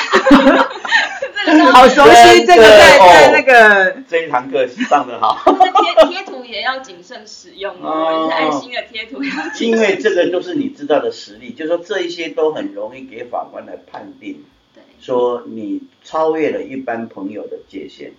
[1.74, 5.36] 好熟悉，这个在在那个这一堂课上的好。
[5.44, 9.30] 贴贴图也要谨慎使用哦，是爱心的贴图要。
[9.60, 14.46] 因为这个都是你知道的实力，就是说这一些都很容易给法官来判定。
[15.00, 15.06] 对。
[15.06, 18.14] 说你超越了一般朋友的界限。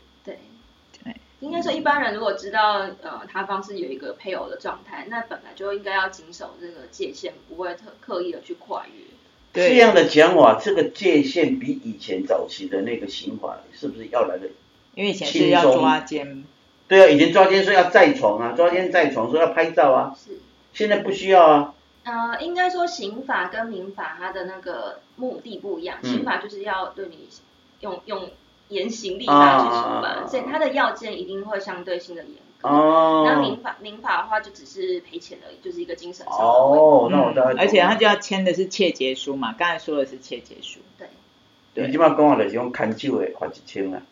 [1.41, 8.93] 应该说，一般人如果知道呃他方是有一个配偶的状态，那本来就应该要谨守这个界限，不会特刻意的去跨越。
[9.55, 14.51] 这样的讲法，这个界限比以前早期的那个刑法是不是要来的？
[14.95, 16.45] 因为以前是要抓奸。
[16.87, 20.15] 对啊，以前抓奸说要在床啊，抓奸在床说要拍照啊。
[20.23, 20.41] 是。
[20.75, 21.75] 现在不需要啊。
[22.11, 27.29] 呃，应该说刑法跟民法它的那个目的不一样，刑法就是要对你
[27.81, 28.31] 用用。
[28.71, 32.69] 严刑立法去处罚，所以它的要件一定会相对性的严格。
[32.69, 33.25] 哦。
[33.27, 40.79] 那民法民法的话，就只是赔钱而已，就是一个精神上的哦，那我而且他就要签的是窃结书嘛，刚才说的是窃结书。
[40.97, 41.09] 对。
[41.85, 44.03] 你即马讲话就是讲看守的罚一千啊，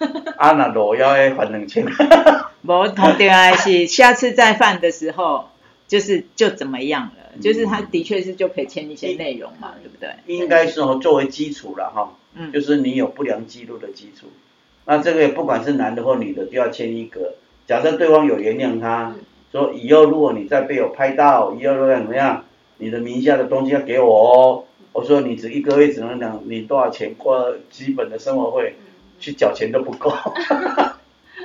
[0.36, 1.86] 啊那裸腰的罚两千。
[2.66, 5.48] 无同定的是下次再犯的时候，
[5.92, 7.38] 就是就怎么样了？
[7.42, 10.08] 就是他的确是就可以签一些内容嘛，对不对？
[10.24, 12.16] 应该是哦，作为基础了哈。
[12.34, 14.28] 嗯就是你有不良记录的基础，
[14.86, 17.34] 那这个不管是男的或女的，就要签一个。
[17.66, 19.14] 假设对方有原谅他，
[19.52, 22.46] 说以后如果你再被我拍到，以后如果怎么样，
[22.78, 24.64] 你的名下的东西要给我哦。
[24.94, 28.76] 我说你只一个月只能两，你多少钱过基本的生活费，
[29.20, 30.10] 去缴钱都不够。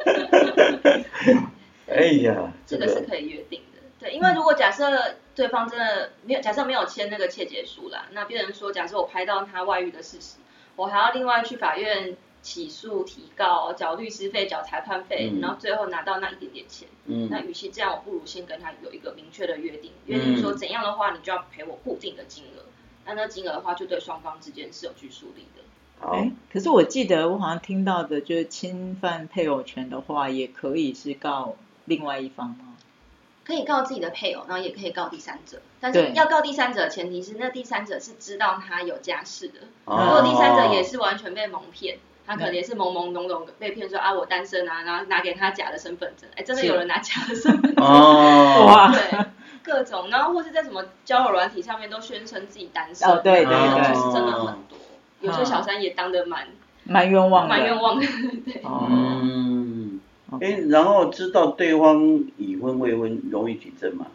[1.90, 3.67] 哎呀，这个是可以约定的。
[4.00, 10.38] 对，因为如果假设对方真的没有，假设没有签那个切结书啦，那别人说，假设我拍到他外遇的事实。
[10.76, 16.88] 我还要另外去法院起诉、提告、缴律师费、缴裁判费，然后最后拿到那一点点钱。
[17.06, 17.28] 嗯。
[17.32, 22.62] 那与其这样，我不如先跟他有一个明确的约定，约定说怎样的话，你就要赔我固定的金额。
[23.08, 26.08] 那那金额的话，就对双方之间是有拘束力的。
[26.08, 31.56] 哎，可是我记得我好像听到的，就是侵犯配偶权的话，也可以是告
[31.86, 32.77] 另外一方吗？
[33.48, 39.62] 可以告自己的配偶，然后也可以告第三者，但是要告第三者，前提是那第三者是知道他有家室的。
[39.86, 49.26] 如果第三者也是完全被蒙骗，他可能也是朦朦胧胧被骗说啊我单身啊，然后拿给他假的身份证，哎，真的有人拿假的身份证，哦， 对，
[49.64, 54.78] 各种，然后或是在什么交友软体上面都宣称自己单身，哦对对对，是真的很多。
[55.22, 56.48] 有些小三也当得蛮
[56.84, 58.06] 蛮冤枉的，蛮冤枉的，
[58.46, 58.62] 对。
[58.66, 59.47] 嗯，
[60.42, 64.08] 哎，然后知道对方已婚未婚容易举证吗？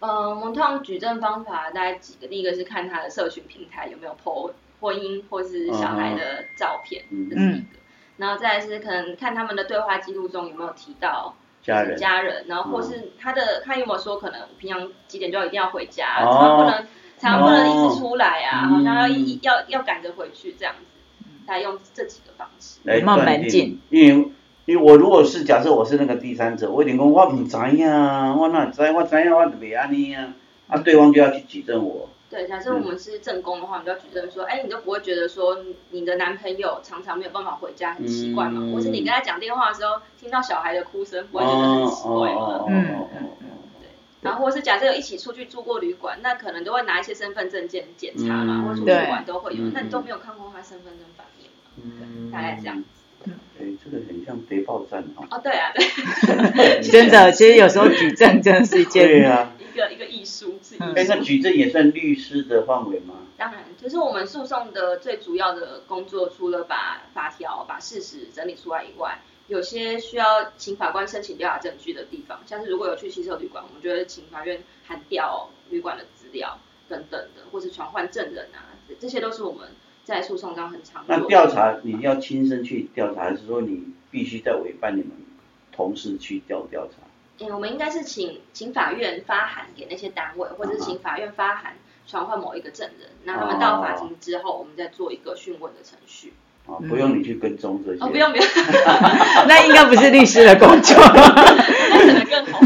[0.00, 4.50] 嗯，我们通常举证方法大概几个，第一个是看他的社群平台有没有 po
[4.80, 7.78] 婚姻或是小孩的照片，这是一个。
[8.16, 16.86] 然后再是可能看他们的对话记录中有没有提到家人，家人，然后或是他的他有没有说可能平常几点就要一定要回家，常常不能
[17.18, 22.78] 常常不能一直出来啊，好像要要要赶着回去这样子，来用这几个方式。
[22.84, 23.80] 来断定。
[23.88, 24.28] 因为
[24.66, 30.32] 因为我如果是假设我是那个第三者，我一定讲我唔知呀，我哪知我知呀，我未安尼呀，
[30.68, 32.08] 啊对方就要去举证我。
[32.30, 35.58] 对，假设我们是正宫的话，我们就要举证说，哎，你都不会觉得说
[35.90, 38.72] 你的男朋友常常没有办法回家很奇怪吗？
[38.72, 42.64] 或是你跟他讲电话的时候听到小孩的哭声，不会觉得很奇怪吗？
[42.66, 43.28] 嗯嗯嗯
[43.80, 43.88] 对。
[44.22, 51.60] 然后或是假设有一起出去住过旅馆，那可能都会拿一些身份证件检查嘛，或出去玩都会有，那你都没有看过他身份证反面吗？
[51.84, 52.82] 嗯，大概这样。
[53.58, 55.26] 哎，这个很像谍报站哦。
[55.30, 56.80] 哦，对啊，对。
[56.82, 59.06] 真的，其实有时候举证真的是一件。
[59.06, 59.52] 对啊。
[59.58, 60.60] 一个一个艺术。
[60.78, 63.14] 哎，那举证也算律师的范围吗？
[63.36, 76.58] 当然，就是我们诉讼的最主要的工作，除了把法条、把事实整理出来以外，有些需要请法官申请调查证据的地方，像是如果有去汽车旅馆，我们觉得请法院函调旅馆的资料
[76.88, 79.68] 等等的，或是传唤证人啊，这些都是我们
[80.04, 81.04] 在诉讼中很常。
[81.06, 85.10] 那调查你要亲身去调查，还是说你必须在委办你们
[85.72, 86.94] 同事去调调查？
[87.40, 91.74] 嗯，我们应该是请请法院发函给那些单位，或者是请法院发函
[92.06, 96.32] 传唤某一个证人，那他们到法庭之后，我们再做一个讯问的程序。
[96.66, 97.98] 哦，不用你去跟踪这些。
[98.02, 98.46] 哦，不用不用。
[99.48, 100.96] 那应该不是律师的工作。
[101.04, 102.60] 那可能更豪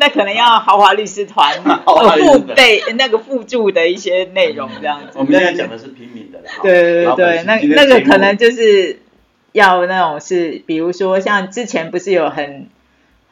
[0.00, 5.10] 那可能要豪华律师团附备 那个附注的一些内容这样子。
[5.14, 6.46] 我们现在讲的是平民的啦。
[6.62, 8.98] 对对对，那那个可能就是
[9.52, 12.68] 要那种是，比如说像之前不是有很。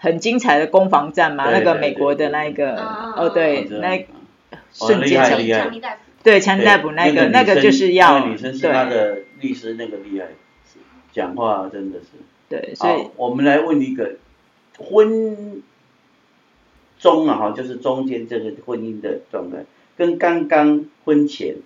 [0.01, 2.77] 很精彩的攻防战嘛，那个美国的那一个，
[3.17, 4.07] 哦对，那
[4.73, 5.41] 瞬间强
[5.73, 10.29] 力逮捕，对强力逮捕那个那个就是要，女生是他的律师那个厉害，
[11.13, 12.07] 讲话真的是，
[12.49, 14.13] 对，所以我们来问一个
[14.79, 15.65] 婚
[16.99, 19.65] 中啊哈，就是中间这个婚姻的状态，
[19.97, 21.57] 跟刚刚婚前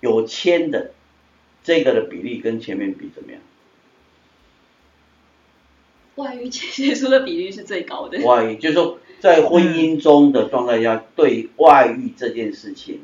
[0.00, 0.92] 有签的
[1.62, 3.40] 这个的比例跟前面比怎么样？
[6.16, 8.20] 外遇结束的比例是最高的。
[8.24, 13.00] 外遇就是说，在婚姻中的状态下，对外遇这件事情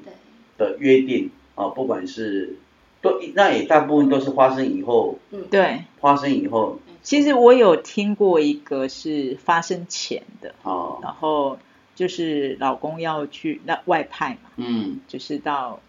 [0.59, 2.57] 的约定啊，不管是
[3.01, 5.19] 都那也大部分都是发生以后。
[5.31, 5.83] 嗯，对。
[6.01, 6.81] 发生以后。
[7.03, 11.59] 其实我有听过一个是发生前的，哦，然后
[11.95, 15.81] 就是老公要去那外派嘛，嗯，就是到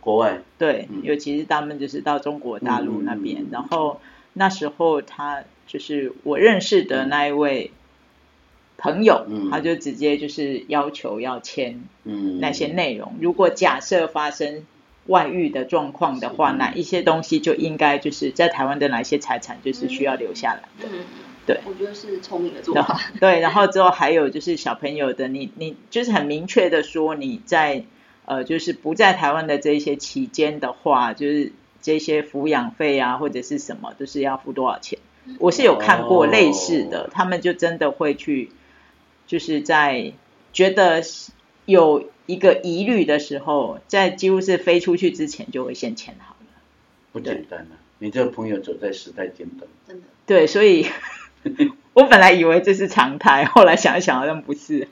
[0.00, 0.40] 国外。
[0.58, 4.00] 对，尤其是他们就是到中国大陆那边，然后
[4.32, 5.44] 那时候他。
[5.66, 7.70] 就是我认识的那一位
[8.76, 11.84] 朋友，他就直接就是要求要签
[12.40, 13.14] 那些内容。
[13.20, 14.66] 如果假设发生
[15.06, 20.88] 外遇的状况的话，哪一些东西就应该就是在台湾的哪一些财产就是需要留下来的？
[21.54, 23.00] 对，我觉得是聪明的做法。
[23.18, 27.84] 对，然后之后还有就是小朋友的，你你就是很明确的说你在
[28.24, 34.98] 呃就是不在台湾的这些期间的话，就是这些抚养费啊或者是什么都是要付多少钱。
[35.38, 38.50] 我是有看过类似的，他们就真的会去，
[39.26, 40.12] 就是在
[40.52, 41.02] 觉得
[41.66, 46.46] 有一个疑虑的时候，在几乎是飞出去之前就会先签好了。
[47.12, 47.78] 不简单啊！
[47.98, 50.06] 你这个朋友走在时代尖端，真的。
[50.26, 50.86] 对，所以
[51.94, 54.88] 我本来以为这是常态，后来想一想好像不是。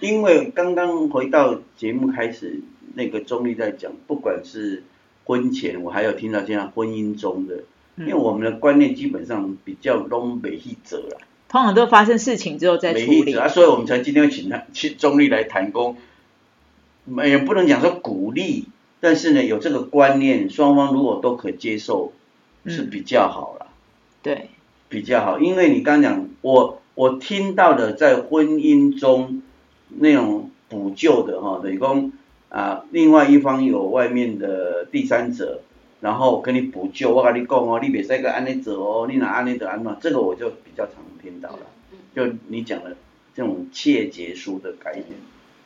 [0.00, 2.60] 因为刚刚回到节目开始，
[2.94, 4.82] 那个钟立在讲，不管是
[5.24, 7.64] 婚前，我还有听到现在婚姻中的。
[7.96, 13.36] 因为我们的观念基本上比较东北一者啦，通常都发生事情之后再处理。
[13.36, 15.96] 啊，所以我们才今天要请他去中立来谈工，
[17.24, 18.66] 也不能讲说鼓励，
[18.98, 22.12] 但是呢有这个观念，双方如果都可接受
[22.66, 23.68] 是比较好了，
[24.24, 24.48] 对，
[24.88, 29.42] 比较好，因为你刚讲我我听到的在婚姻中
[29.88, 32.10] 那种补救的哈，等于说
[32.48, 35.62] 啊另外一方有外面的第三者。
[36.00, 41.60] 然后跟你补救，我跟你讲哦，你别再个安尼走哦，你哪安尼走安怎，这个我就比较常听到了。
[42.14, 42.94] 就你讲的
[43.34, 45.06] 这种切结书的概念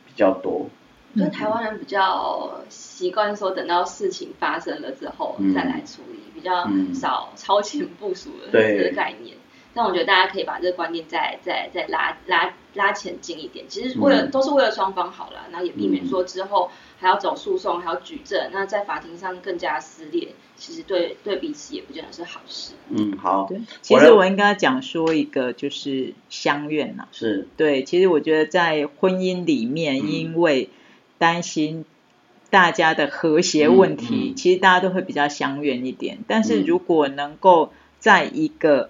[0.06, 0.70] 比较多。
[1.16, 9.36] 就台湾人比较习惯说，等到事情发生了之后再来处理，比较少超前部署的这个概念。
[9.74, 22.72] 但我觉得大家可以把这个观念再再再拉拉拉前进一点，其实为了都是为了双方好了，然后也避免说之后还要走诉讼，还要举证，那在法庭上更加撕裂，其实对对彼此也不见得是好事。
[22.88, 23.46] 嗯，好。
[23.48, 27.06] 对，其实我应该讲说一个就是相怨呐。
[27.12, 27.46] 是。
[27.56, 30.70] 对，其实我觉得在婚姻里面，因为
[31.18, 31.84] 担心。
[32.50, 36.16] 大家的和谐问题，其实大家都会比较相远一点。
[36.26, 38.88] 但是如果能够在一个，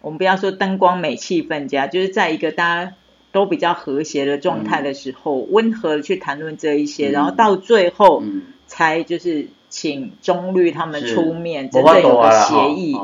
[0.00, 2.94] 我们不要说灯光美气氛佳，就是在一个大家
[3.30, 8.24] 都比较和谐的状态的时候，温和的去谈论这一些，然后到最后
[8.66, 12.96] 才就是请中律他们出面，真正有个协议。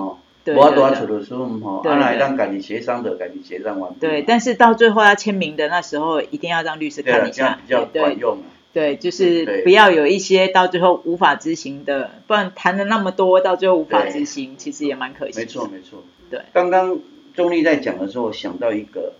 [0.43, 1.93] 对对对。
[1.93, 3.95] 安来让赶紧协商的，赶紧协商完。
[4.01, 8.39] 对，但是到最后要签名的那时候，一定要让律师看一下，比较管用。
[8.75, 15.39] 对，就是不要有一些到最后无法执行的，不然谈了那么多，到最后无法执行，其实也蛮可惜。
[15.39, 16.03] 没错，没错。
[16.29, 16.99] 对，刚刚
[17.35, 19.13] 钟丽在讲的时候，想到一个，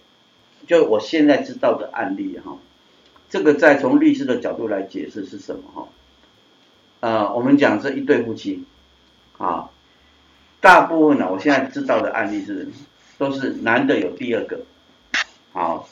[0.67, 2.59] 就我现在知道的案例哈，
[3.31, 5.89] 这个再从律师的角度来解释是什么哈？
[6.99, 8.65] 呃，我们讲这一对夫妻，
[9.39, 9.71] 啊，
[10.61, 12.67] 大部分呢，我现在知道的案例是，
[13.19, 14.63] 都是男的有第二个，
[15.53, 15.89] 好，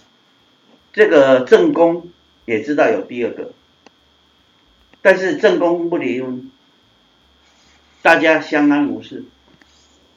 [0.93, 2.11] 这个正宫。
[2.45, 3.53] 也知道有第二个，
[5.01, 6.51] 但是正宫不离婚，
[8.03, 9.25] 大家相安无事。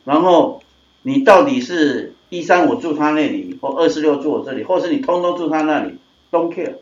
[0.04, 0.64] 然后
[1.02, 5.98] 你到底是一三五住他那里，或二四六住我这里，或是你通通住他那里
[6.32, 6.76] ，don't care。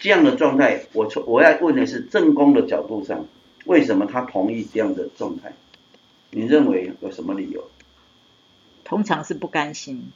[0.00, 3.26] 这样的状态，我从我要问的是正宫的角度上，
[3.64, 5.54] 为什么他同意这样的状态？
[6.30, 7.68] 你认为有什么理由？
[8.84, 10.10] 通常是不甘心。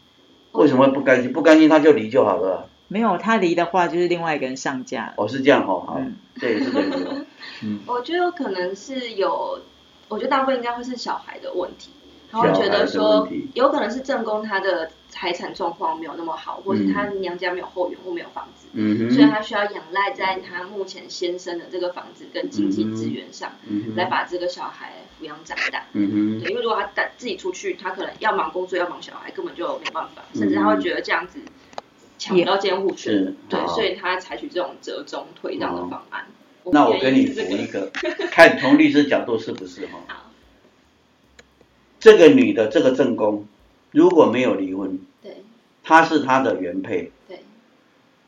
[0.53, 1.33] 为什么不甘心？
[1.33, 2.69] 不甘心他就离就好了。
[2.93, 5.15] 没有他离的话，就是另外一个人上架。
[5.17, 6.01] 哦，是这样哦，好，
[6.39, 7.27] 这也是这样。
[7.65, 9.61] 嗯，我觉得有可能是有，
[10.09, 11.91] 我觉得大部分应该会是小孩的问题。
[12.31, 23.53] 他会觉得说，有可能是正宫他的财产状况没有那么好，或是他娘家没有后援或没有房子，嗯所以他需要仰赖在他目前先生的这个房子跟经济资源上，
[23.97, 25.83] 来把这个小孩抚养长大。
[25.93, 31.39] 嗯对，因为如果他带自己出去，他可能要忙工作，要忙小孩，根本就没办法，甚至他会觉得这样子。
[32.23, 36.27] 抢不到监护权，对，所以他采取这种折中退让的方案。
[36.67, 37.91] 那我跟你补一个，
[38.31, 40.31] 看从律师角度是不是哈？
[41.99, 43.49] 这个女的这个正宫
[43.91, 45.43] 如果没有离婚，对，
[45.83, 47.41] 她是他的原配，对，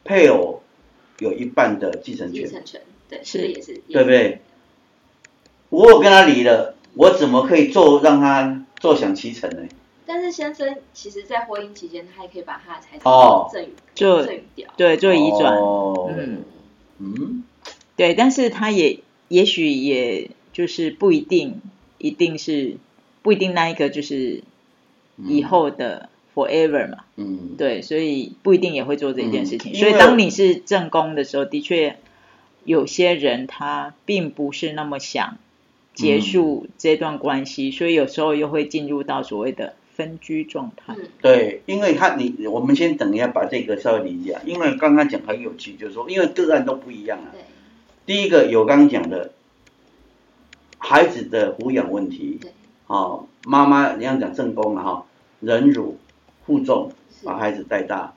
[0.03, 0.65] 配偶
[1.21, 3.47] 有一半的继承权，继承权，对，是。
[3.47, 4.41] 也是，对不对？
[5.69, 9.69] 我跟他离了，我怎么可以坐让他坐享其成呢？
[10.07, 13.03] 但是先生其实，在婚姻期间，他还可以把他的财产
[13.51, 16.45] 赠与，就赠与掉，对，做移转，嗯。
[17.01, 17.43] 嗯，
[17.97, 21.61] 对，但是他也也许也就是不一定，
[21.99, 22.77] 一定是
[23.21, 24.45] 不一定那一个就是
[25.19, 29.75] 以后的 forever 嘛，嗯，对，所以不一定也会做这件事情。
[29.75, 31.99] 所以当你是正宫的时候，的确
[32.63, 35.39] 有些人他并不是那么想
[35.95, 39.75] 结束这段关系，所以有时候又会进入到所谓的。
[39.95, 40.95] 分居状态。
[41.23, 47.31] 对，因为他你我们先等一下把这个稍微理解，因为刚刚讲很有趣，就是说，因为个案都不一样啊。
[48.05, 49.33] 第一个有刚刚讲的，
[50.79, 52.39] 孩子的抚养问题。
[52.41, 52.51] 对。
[52.87, 55.07] 哦，妈妈你要讲正宫了哈，
[55.41, 55.97] 忍辱
[56.45, 56.93] 负重
[57.25, 58.15] 把孩子带大。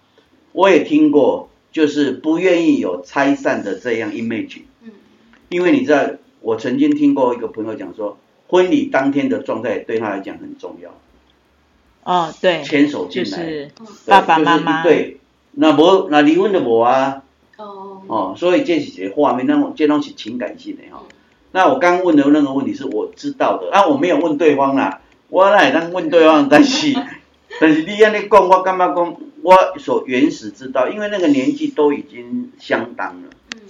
[0.52, 4.64] 我也听过，就是不愿意有拆散的这样 image。
[4.82, 4.92] 嗯。
[5.48, 6.10] 因为你知道，
[6.42, 8.18] 我曾经听过一个朋友讲说，
[8.48, 10.92] 婚礼当天的状态对他来讲很重要。
[12.08, 13.70] 哦，对，牵手进来，
[14.06, 14.82] 爸爸妈妈。
[14.82, 15.20] 对，
[15.52, 17.22] 那无那离婚的无啊，
[17.58, 21.04] 哦，哦，所以这是画面，那这东西情感性的哈。
[21.52, 26.96] 那我刚问的那个问题是我知道的，啊，我没有问对方啦，我来当问对方，但 是
[27.60, 29.18] 但是你安尼讲，我干嘛讲？
[29.42, 33.62] 我所原始知道，因为那个年纪都已经相当了，嗯，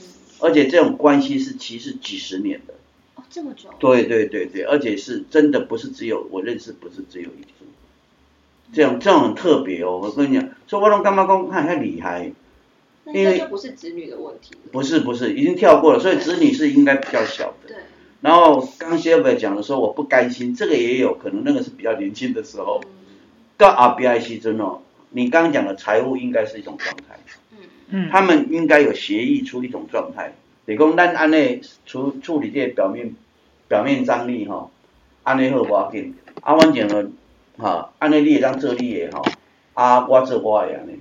[0.42, 2.76] 而且这种关系是其实几十年的，
[3.16, 7.48] 哦，这么久，对对对对，而且是真的不是只有我认识，不是只有一。
[8.74, 12.32] 这样这样很特别哦，我跟你讲，说我拢干嘛讲他很厉害，
[13.06, 14.56] 因为就不是子女的问题。
[14.72, 17.70] 不是不是，已经跳过了，所以子女是应该比较小的。
[17.70, 17.78] 对。
[18.20, 22.82] 然后刚 s h 讲的时候，我不甘心，这个也有可能，那个是比较年轻的时候。
[23.58, 27.18] 到 RBIC 真哦，你刚刚讲的财务应该是一种状态。
[27.52, 27.58] 嗯
[27.90, 28.10] 嗯。
[28.12, 30.34] 他们应该有协议出一种状态，
[30.66, 33.16] 你讲咱安内处处理这些表面
[33.70, 34.70] 表面张力哈，
[35.24, 37.10] 安内好不要紧，啊，反正呢。
[37.58, 39.26] 哈，按那你也当这例也好，
[39.74, 40.94] 啊，我这我呀呢，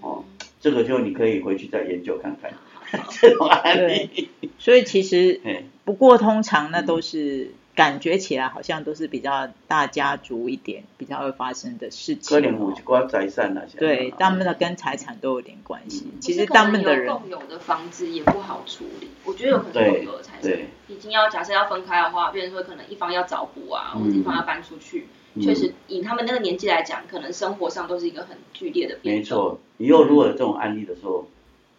[0.00, 0.24] 哦，
[0.60, 2.52] 这个就你可以回去再研究看看
[3.10, 4.30] 这种案例。
[4.58, 5.40] 所以其实，
[5.84, 12.36] 不过通常那都是感觉起来好像都是比较大家族一点，比较会发生的事情。
[12.36, 13.78] 可能有一寡财产那些。
[13.78, 16.06] 对，他们的跟财产都有点关系。
[16.20, 20.52] 其实他们的人共有的房子也不好处理，我觉得有可能共有的财产，
[20.88, 25.06] 已经要假设要分开的话，变成说可能一方要找补啊，或者一方要搬出去。
[25.40, 31.26] 确实，以他们那个年纪来讲，可能生活上都是一个很剧烈的变没错，以后如果有这种案例的时候。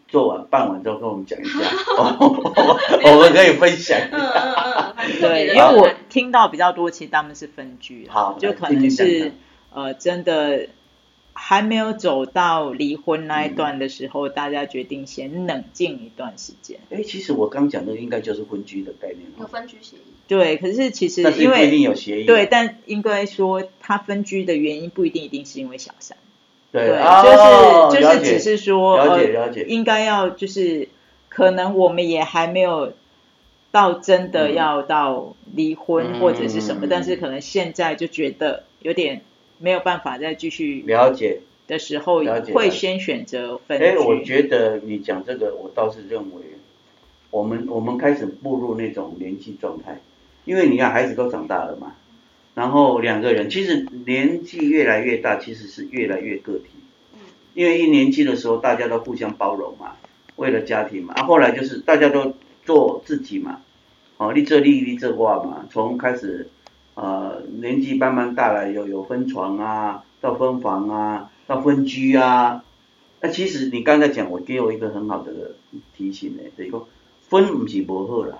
[0.09, 1.59] 做完办完之后跟我们讲一下，
[1.99, 3.99] 我们可以分享。
[4.09, 9.33] 嗯嗯嗯，对，因为我听到比较多，其实他们是分居，好，就可能是
[9.73, 10.69] 呃，真的
[11.39, 16.79] 还没有走到离婚那一段的时候，大家决定先冷静一段时间。
[16.89, 19.21] 哎，其实我刚讲的应该就是分居的概念。
[19.39, 19.99] 有分居协议。
[20.27, 22.25] 对，可是其实因为不一定有协议。
[22.25, 26.17] 对，但应该说他分居的原因不一定一定是因为小三。
[26.71, 26.87] 对，
[27.93, 30.89] 就是就是只是说，了解了解，应该要就是
[31.29, 32.93] 可能我们也还没有
[33.71, 39.21] 到真的要到离婚或者是什么，但是可能现在就觉得有点
[39.59, 43.85] 没有办法再继续了解的时候，会先选择分居。
[43.85, 46.41] 哎，我觉得你讲这个，我倒是认为，
[47.31, 49.99] 我们我们开始步入那种年纪状态，
[50.45, 51.95] 因为你看孩子都长大了嘛。
[52.55, 56.65] 然后两个人其实年纪越来越大，其实是越来越个体。
[57.53, 59.97] 因为一年纪的时候大家都互相包容嘛，
[60.37, 61.13] 为了家庭嘛。
[61.15, 62.33] 啊，后来就是大家都
[62.65, 63.61] 做自己嘛，
[64.17, 65.67] 哦，立这立立这挂嘛。
[65.71, 66.49] 从开始，
[66.97, 72.63] 呃，年纪慢慢大了，有有分床啊，到分房啊，到分居啊。
[73.21, 75.57] 那其实你刚才讲，我给我一个很好的
[75.95, 76.83] 提醒呢，就是讲
[77.29, 78.39] 分不是不好啦。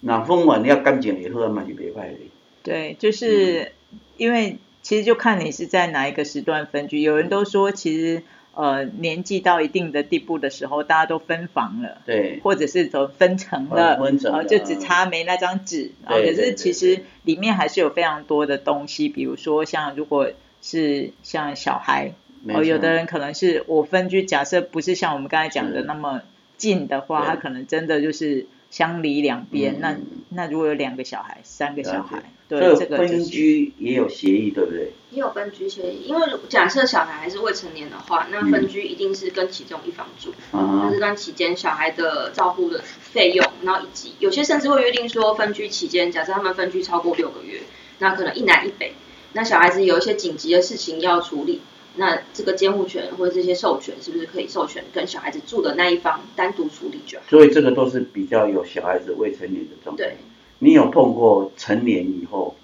[0.00, 2.14] 那分完你要干净以后嘛就别坏的。
[2.62, 3.72] 对，就是
[4.16, 7.02] 因为其实就看你是在哪一个时段分居。
[7.02, 8.22] 有人都说，其实
[8.54, 13.98] 呃年纪到一定的地步的时候，大家都分房了，对，或者是都分成了，
[14.44, 15.92] 就只差没那张纸。
[16.04, 20.30] 然后可是其实里面还是有非常多的东西，比如说像如果
[20.60, 22.12] 是像小孩，
[22.48, 26.22] 哦，有的人可能是我分居，假设不是像我们刚才讲的那么
[26.56, 29.80] 近的话，他可能真的就是相离两边。
[29.80, 29.96] 那
[30.28, 32.22] 那如果有两个小孩，三个小孩。
[32.58, 34.92] 所以分居也有协议，对不对？
[35.10, 40.34] 也有分居协议，因为假设小孩还是未成年的话，那分居一定是跟其中一方住。
[40.52, 47.60] 那这段期间，小孩的照顾的费用，然后以及有些甚至会约定说，分居期间，假设他们分居超过六个月，
[47.98, 48.92] 那可能一南一北，
[49.32, 51.60] 那小孩子有一些紧急的事情要处理，
[51.96, 57.24] 那这个监护权或者这些授权，是不是可以授权跟小孩子住的那一方单独处理就好？
[57.28, 60.04] 所以这个都是比较有小孩子未成年的状态。
[60.04, 60.16] 对。
[60.64, 62.54] 你有碰过成年以后，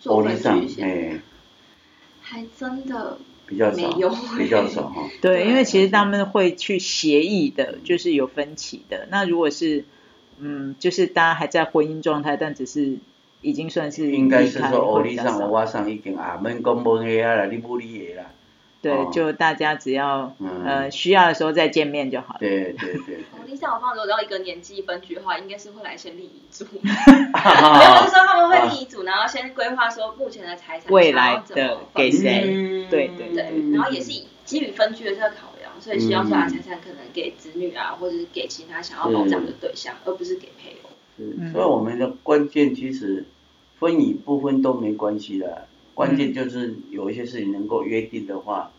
[0.00, 1.20] 做分居哎，
[2.20, 3.92] 还真的比较少，
[4.36, 5.08] 比较少哈。
[5.22, 9.06] 对，因为其实他们会去协议的，就是有分歧的。
[9.08, 9.84] 那如果是，
[10.40, 12.98] 嗯，就是大家还在婚姻状态，但只是
[13.40, 18.32] 已经算是应该是说，我你上我上已经阿门讲无嘢啊啦，你冇你嘢啦。
[18.84, 22.40] 对，就大家只要呃需要的时候再见面就好了。
[22.40, 23.24] 对对对。
[23.38, 26.66] 我理 想我放如果到一个年纪分居的话，应该是会来先立遗嘱。
[26.82, 32.86] 没有，就是说他们会立遗嘱，然后先规划说目前的财产未来的给谁？
[32.90, 33.72] 对对对。
[33.72, 40.90] 然后也是基于分居的这个考量，所以希望说把财产可能给子女啊，或者是给其他想要保障的对象，而不是给配偶。
[41.52, 43.24] 所以我们的关键其实
[43.78, 45.66] 分与不分都没关系的。
[45.94, 48.72] 关键就是有一些事情能够约定的话，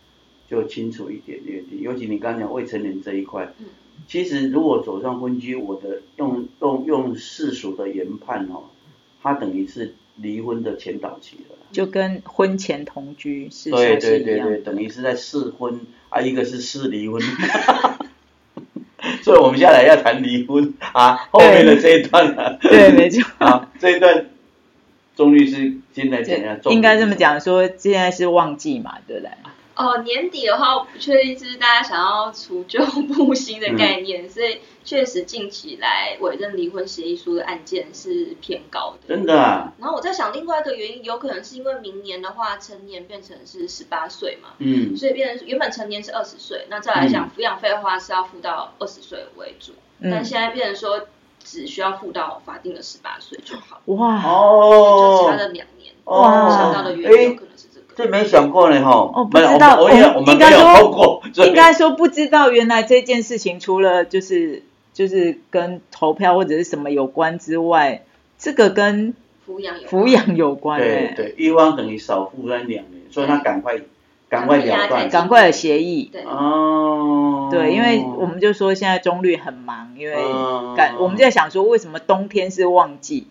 [0.50, 1.80] 就清楚一点约定。
[1.80, 3.52] 尤其你刚刚讲未成年这一块，
[4.06, 8.64] 其实如果走上婚居，我的用用用世俗的研判哦，
[9.22, 11.56] 它等于是离婚的前导期了。
[11.72, 17.20] 就跟婚前同居是对对对对，等于是在试婚啊，一个是试离婚。
[19.22, 22.58] 所以我们下来要谈离婚啊，后面的这一段了。
[22.60, 23.24] 对，没错。
[23.38, 24.26] 啊，这一段。
[25.16, 26.60] 钟律师现在怎样？
[26.66, 29.30] 应该这么讲，说现在是旺季嘛，对不对？
[29.74, 39.08] 哦，年底的话，不确定是大家想要除旧布新的概念，所以确实近期来委任离婚协议书的案件是偏高的。
[39.08, 39.74] 真的啊。
[39.78, 51.06] 然后我在想，另外一个原因，有可能是因为明年的话，成年变成是十八岁嘛，嗯，所以变成原本成年是二十岁，那再来讲抚养费的话是要付到二十岁为主，但现在变成说。
[51.46, 53.80] 只需要付到法定的十八岁就好。
[53.84, 55.94] 哇哦，就差了两年。
[56.04, 57.86] 哇，想到的原因有可能是这个。
[57.94, 58.90] 这没想过呢哈。
[59.14, 59.80] 哦，不知道。
[59.80, 68.02] 我应该说，应该说不知道，原来这件事情除了就是就是跟投票或者是什么有关之外，
[68.38, 69.14] 这个跟
[69.48, 70.80] 抚养抚养有关。
[70.80, 73.80] 对对，一方等于少负担两年，所以他赶快。
[74.28, 76.10] 赶快了断，赶快有协议。
[76.12, 80.16] 对哦，对，因为我们就说现在中绿很忙，因为
[80.76, 83.28] 赶我们在想说为什么冬天是旺季，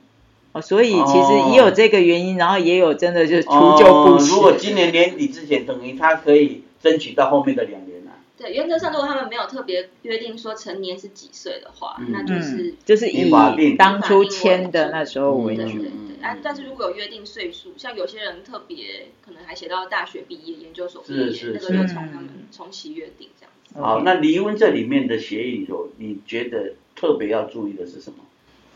[0.53, 4.35] 哦，所以其实也有这个原因，然后也有真的就是除旧布新。
[4.35, 7.94] 如果今年年底之前，等于他可以争取到后面的两年。
[8.45, 13.31] 对，原则上如果他们没有特别约定说成年是几岁的话，那就是就是以
[13.75, 15.67] 当初签的那时候为准。
[15.67, 21.19] 对对对，但是如果有约定岁数，像有些人特别可能还写到大学毕业、研究所毕业，
[21.53, 23.79] 那个就从他们重启约定这样子。
[23.79, 28.17] 好，那离婚这里面的协议里头，你觉得特别要注意的是什么？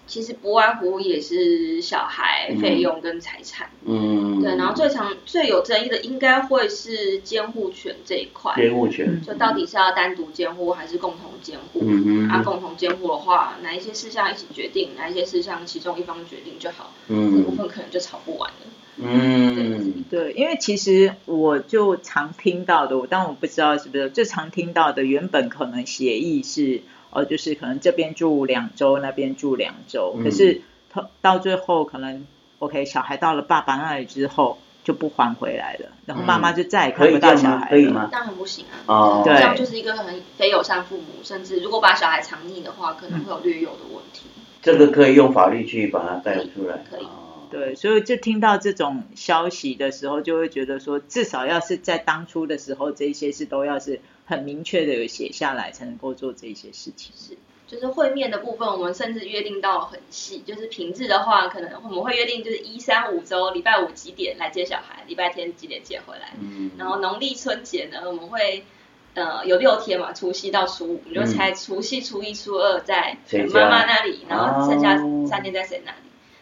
[0.09, 11.81] 其实不外乎也是小孩费用跟财产，嗯，对，然后最常最有争议的应该会是监护权这一块，监护权，就到底是要单独监护还是共同监护？
[11.83, 18.57] 嗯嗯，啊，共同监护的话，哪一些事项一起决定，哪一些事项其中一方决定就好，嗯，这部分可能就吵不完了。
[18.97, 26.81] 嗯，对，因为其实我就常听到的，我但我不知道是不是最常听到的，原本可能协议是。
[27.11, 30.61] 哦，就是可能这边住两周，那边住两周，可是
[30.93, 32.25] 到到最后可能
[32.59, 37.69] ，OK，小孩到了爸爸那里之后就不还回来了，然后妈妈就再也看不到小孩了。
[37.69, 38.09] 可以吗？
[38.11, 38.77] 当然不行啊！
[38.87, 44.27] 哦，这样就是一个很非友善父母，甚至如果把小孩藏匿的话，可能会有略有的问题。
[44.61, 46.83] 这个可以用法律去把它带出来。
[46.89, 47.07] 可以。
[47.51, 57.11] 对，所以就听到这种消息的时候，就会觉得说，至少要是在当初的时候，这些事都要是很明确的有写下来，才能够做这些事情。
[57.17, 60.43] 是，就是会面的部分，我们甚至约定到很细。
[60.45, 66.33] 就是平日的话，可能我们会约定就是一三五周，礼拜五几点来接小孩，礼拜天几点接回来。
[66.39, 66.69] 嗯。
[66.77, 68.63] 然后农历春节呢，我们会
[69.15, 73.17] 呃有六天嘛，除夕到初五，我们就猜除夕、初一、初二在
[73.51, 74.95] 妈妈那里，然后剩下
[75.27, 75.97] 三天在谁那里。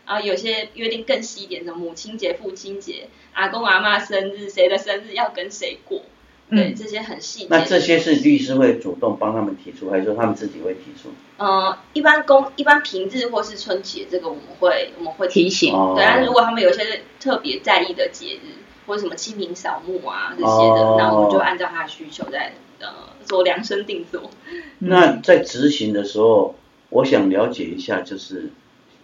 [0.06, 6.02] 然后有些约定更细一点的，母亲节、父亲节、阿公阿妈生日，谁的生日要跟谁过，
[6.50, 7.48] 对这些很细节。
[7.50, 11.10] 那这些是律师会主动帮他们提出，还是说他们自己会提出？
[11.38, 15.72] 呃，一般公一般平日或是春节，这个我们会我们会提醒。
[15.96, 22.88] 对，但是如果他们有些特别在意的节日，或者什么清明扫墓啊这些的，那我们就按照他的需求在呃
[23.26, 24.30] 做量身定做。
[24.80, 26.56] 那在执行的时候，
[26.90, 28.52] 我想了解一下，就是。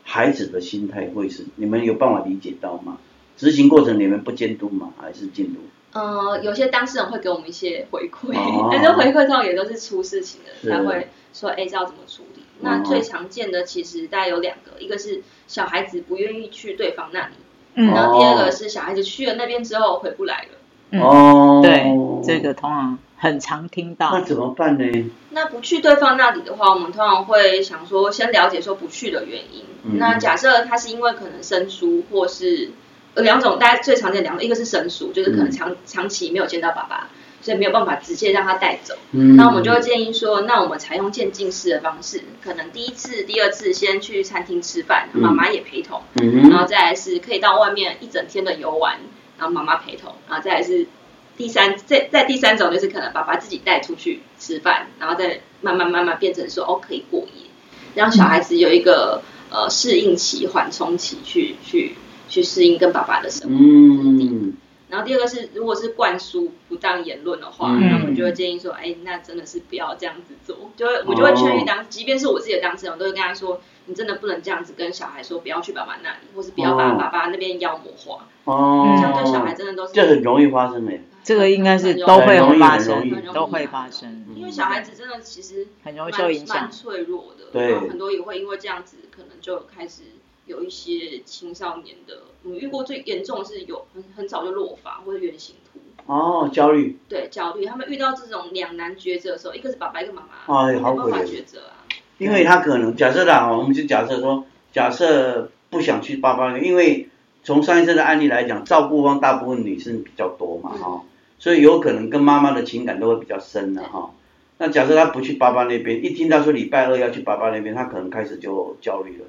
[0.06, 2.98] 孩子的心态会是你们有办法理解到吗？
[3.38, 4.92] 执行过程你们不监督吗？
[5.02, 5.62] 还是监督？
[5.94, 8.34] 呃，有些当事人会给我们一些回馈，
[8.72, 12.44] 但是回馈通常也都是出事情的才会说，哎，要怎么处理？
[12.60, 17.34] 那最常见的其实大概有两个，一个是小孩子不愿意去对方那里，
[17.76, 21.00] 嗯然后第二个是小孩子去了那边之后回不来了。
[21.00, 21.86] 哦，对，
[22.24, 22.98] 这个通常。
[23.16, 25.12] 很常听到，那怎么办呢？
[25.30, 29.64] 那不去对方那里的话，我们通常会想说，先了解说不去的原因。
[29.98, 32.72] 那假设他是因为可能生疏，或是
[33.16, 37.10] 两种，大家最常见两种，一个是生疏，就是可能长长期没有见到爸爸，
[37.42, 38.96] 所以没有办法直接让他带走。
[39.12, 46.02] 那我们就会建议说，那我们采用渐进式的方式，可能第一次、第二次先去餐厅吃饭，妈妈也陪同，
[46.50, 48.98] 然后再来是可以到外面一整天的游玩，
[49.38, 50.88] 然后妈妈陪同，然后再来是。
[51.36, 57.50] 第三，在在第三种就是可能爸爸自己带出去吃饭，然后再慢慢慢慢变成说哦可以过夜，
[57.96, 61.96] 让小孩子有一个呃适应期、缓冲期，去去去
[62.30, 63.56] 适应跟爸爸的生活。
[63.60, 64.54] 嗯。
[64.90, 70.70] 然后第二个是，如果是灌输不当言论的话，那我们就会建议说，哎，那真的是不要这样子做。
[70.78, 78.28] 就会我就会劝喻当，即便是我自己的当事人，我都会跟他说，你真的不能这样子跟小孩说，不要去爸爸那里，或是不要把爸爸那边妖魔化。
[78.44, 78.96] 哦。
[78.98, 79.94] 这样对小孩真的都是。
[79.94, 80.94] 这很容易发生的。
[81.24, 84.28] 这个应该是都会发生，都会发生。
[84.36, 87.46] 因为小孩子真的其实很容易受影响，脆弱的。
[87.52, 87.80] 对。
[87.80, 90.04] 很多也会因为这样子，可能就开始
[90.46, 92.24] 有一些青少年的。
[92.44, 95.80] 我们遇过最严重的是有很很早就落发或者圆形秃。
[96.06, 96.98] 哦，焦虑。
[97.08, 97.66] 对，焦虑。
[97.66, 101.88] 他们遇到这种两难抉择的时候，一个是爸爸，一个妈妈，哎没办法抉择啊。
[102.18, 107.08] 因为他可能假设啦，我们就假设说，假设不想去爸爸，因为
[107.44, 111.04] 从上一次的案例来讲，照顾方大部分女生比较多嘛，哈。
[111.40, 114.12] 所以有可能跟妈妈的情感都会比较深的哈。
[114.58, 119.26] 那假设他不去爸爸那边，一听到说礼拜二要去爸爸那边，他可能开始就焦虑了。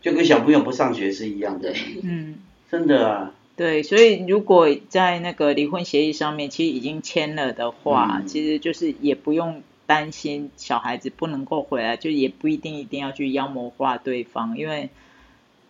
[0.00, 1.72] 就跟小朋友不上学是一样的。
[2.02, 2.36] 嗯。
[2.70, 3.34] 真的啊。
[3.56, 14.88] 对，所以如果在那个离婚协议上面，其实已经签了的话，其实就是也不用担心小孩子不能够回来，就也不一定一定要去妖魔化对方，因为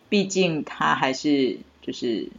[0.07, 2.29] 毕竟他还是就是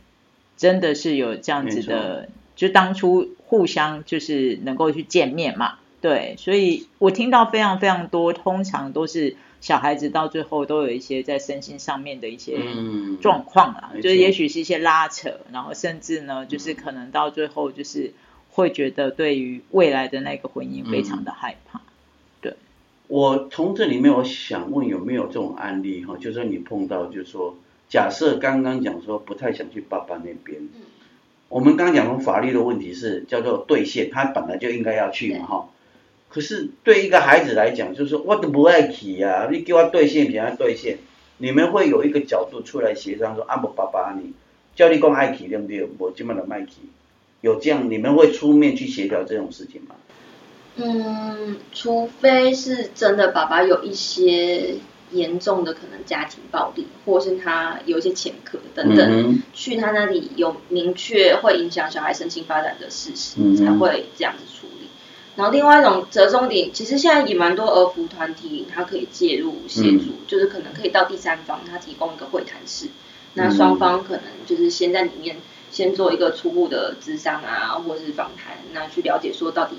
[0.57, 2.29] 真的是有这样子的。
[2.55, 12.59] 就当初互相就是能够去见面嘛，对，所以我听到非常非常多，通常都是小孩子到最后都有一些在身心上面的一些
[13.23, 18.13] 状况啦，就是也许是一些拉扯，然后甚至呢，就是可能到最后就是
[18.51, 21.81] 会觉得对于未来的那个婚姻非常的害怕。
[22.43, 22.57] 对，
[23.09, 27.57] 我从这里面我想问有没有这种案例哈，就是说你碰到就是说。
[27.89, 30.67] 假设刚刚讲说不太想去爸爸那边，
[31.51, 35.69] 我们刚刚讲法律的问题是叫做兑现，他本来就应该要去嘛哈。
[36.33, 40.97] 可是对一个孩子来讲，就是我都不爱去呀，你给我兑现，别人兑现，
[41.37, 44.33] 你们会有一个角度出来协商说，阿伯爸爸你
[44.75, 45.87] 叫你讲爱去对不对？
[45.99, 46.73] 我今晚的麦去，
[47.43, 49.95] 有这样你们会出面去协调这种事情吗？
[50.77, 54.77] 嗯，除非是真的爸爸有一些
[55.11, 64.45] 严重的可能家庭暴力，或是他有一些前科等等，去他那里有明确会影响小孩身心发展的事实，才会这样子。
[65.37, 72.89] 然后另外一种折中点，其实现在也蛮多儿福团体，他可以介入协助，就是可能可以到第三方，他提供一个会谈室，
[73.35, 75.37] 那双方可能就是先在里面
[75.71, 79.77] 先做一个初步的智商啊，或者是访谈，那去了解说到底。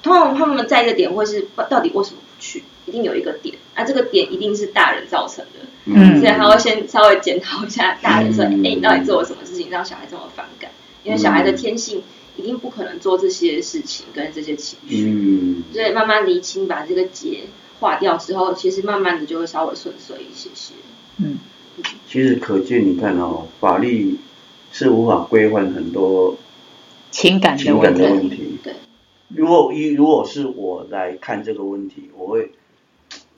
[0.00, 2.62] 通常他们在一个点会是到底为什么不去？
[2.86, 10.70] 一定有一个点，啊，这个点一定是大人造成的，嗯，所以他会先稍微检讨一下大人说，哎，你到底做了什么事情让小孩这么反感？
[11.02, 12.02] 因为小孩的天性
[12.36, 17.44] 一定不可能做这些事情跟这些情绪，嗯，所以慢慢厘清把这个结
[17.80, 20.74] 化掉之后，其实慢慢的就会稍微顺遂一些些，
[21.18, 21.38] 嗯，
[22.08, 24.18] 其实可见你看哦，法律
[24.72, 26.38] 是无法规范很多
[27.10, 28.74] 情感情感的问题，对。
[29.28, 32.52] 如果一如果是我来看这个问题，我会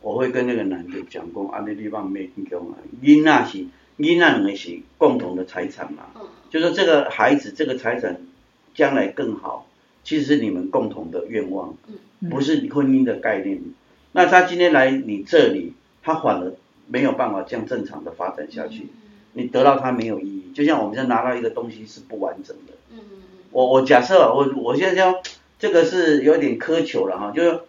[0.00, 3.58] 我会跟那个男的讲过，啊，那地方没听讲啊，囡仔是
[3.98, 6.04] 囡仔两个是共同的财产嘛，
[6.50, 8.20] 就说这个孩子这个财产
[8.74, 9.66] 将来更好，
[10.02, 11.76] 其实是你们共同的愿望，
[12.30, 13.60] 不是婚姻的概念。
[14.12, 15.72] 那他今天来你这里，
[16.02, 16.52] 他反而
[16.88, 18.88] 没有办法这样正常的发展下去，
[19.32, 22.74] 你得到他没有意义，就像我们现在拿到一个东西是不完整的。
[23.52, 25.22] 我我假设我我现在要。
[25.56, 27.60] 这个是有点苛求了哈，就是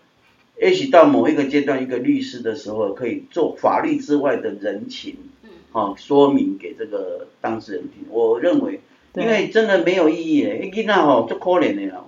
[0.60, 5.16] 也许到某一个阶段，一个律师的时候，可以做法律之外的人情，
[5.72, 8.06] 啊，说明给这个当事人听。
[8.10, 8.82] 我认为，
[9.16, 12.08] 因为真的没有意义诶，囡仔吼就可怜的了。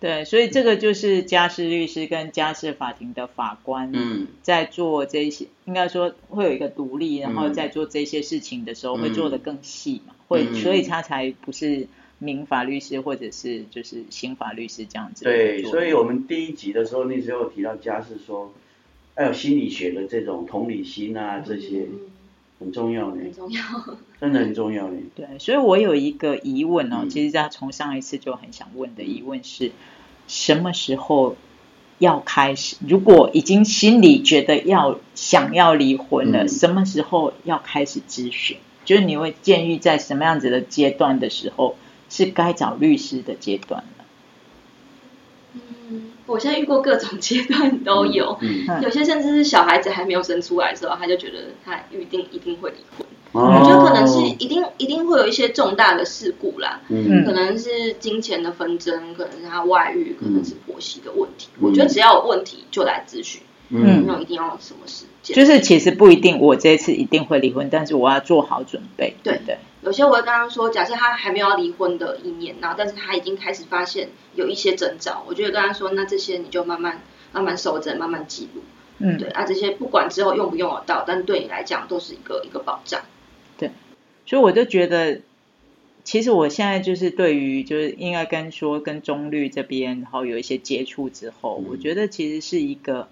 [0.00, 11.86] 对，所以这个就是家事律师跟家事法庭的法官嗯在做这些，应该说会有一个独立，然后在做这些事情的时候会做的更细嘛，会，所以他才不是。
[12.20, 15.22] 民法律师或者是就是刑法律师这样子。
[15.22, 18.52] 对，所以我们第一集的时候那时候提到家事说，
[19.14, 21.86] 还有心理学的这种同理心啊这些
[22.58, 23.22] 很重要呢。
[23.22, 23.62] 很重要。
[24.20, 24.98] 真的很重要呢。
[25.14, 29.72] 对，所以我有一个疑问哦，其实他从上一次就很想问的疑问是，
[30.26, 31.36] 什么时候
[31.98, 32.76] 要开始？
[32.86, 38.56] 如果已经心里觉得要想要离婚了，什么时候要开始咨询？
[38.84, 41.76] 就是你会建议在什么样子的阶段的时候？
[42.10, 44.04] 是该找律师的阶段了。
[45.52, 48.38] 嗯，我现在遇过各种阶段都有，
[48.82, 53.06] 有些甚至是小孩子还没有生出来的时候，他就觉得他预定一定会离婚。
[53.32, 61.48] 我觉得可能是一定一定会有一些重大的事故啦，嗯可能是金钱的纷争，可能是他外遇，可能是婆媳的问题。
[61.60, 63.42] 我觉得只要有问题就来咨询。
[63.70, 65.36] 嗯，那一定要什么时间？
[65.36, 69.14] 就是其实不一定，我这次一定会离婚，但是我要做好准备。
[69.22, 78.62] 对对，有些我会跟他说，假设他还没有要离婚的意念，然后但是他已经开始发现有一些征兆，我觉得跟他说，那这些你就慢慢慢慢收着，慢慢记录。
[79.00, 83.02] 嗯，对啊，这些不管之后用不用得到，但对你来讲都是一个一个保障。
[84.28, 85.20] 对，所以我就觉得，
[86.04, 93.08] 其实我现在就是对于就是应该跟说跟中律这边，然后有一些接触之后，我觉得其实是一个。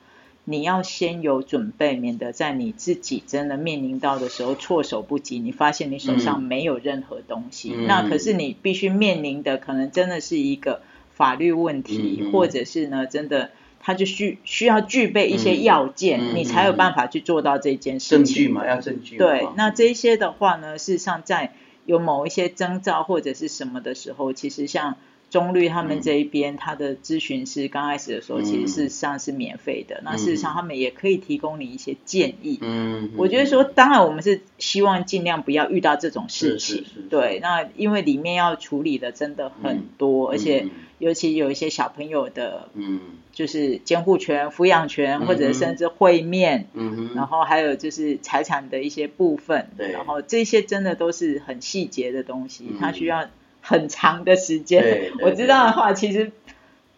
[0.49, 5.41] 你要先有准备，免得在你自己真的面临到的时候措手不及。
[5.41, 13.51] 你发现你手上没有任何东西，那可是你必须面临的可能真的是一个法律问题，或者是呢，真的
[13.87, 18.25] 他就需需要具备一些要件，你才有办法去做到这件事情。
[18.25, 19.17] 证据嘛，要证据。
[19.17, 24.97] 对，那这些的话呢，事实上在有某一些征兆或者是什么的时候，其实像。
[25.29, 30.01] 中律他们这一边，他的咨询师刚开始的时候，其实事实上是免费的。
[30.05, 32.61] 那事实上，他们也可以提供你一些建议。
[32.63, 36.85] 嗯，我觉得说，当然我们是希望尽量不要遇到这种事情。
[37.11, 40.69] 对，那因为里面要处理的真的很多，而且
[40.99, 43.01] 尤其有一些小朋友的，嗯，
[43.33, 53.27] 就是监护权、抚养权，或者甚至会面，嗯然后还有就是财产的一些部分，对，然后这些真的都是很细节的东西，它需要。
[53.69, 56.31] 很长的时间，我知道的话，其实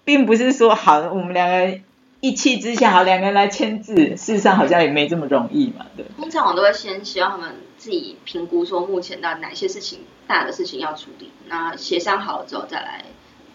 [0.04, 1.80] 并不是说好，我们两个
[2.20, 6.04] 一气之下， 好两个人来签字，事实上好像也没这么容易嘛，对。
[6.18, 13.02] 通常我都会先希望他们自己评估，说目前到哪些事情大的事情要处理，那协商好了之后再来。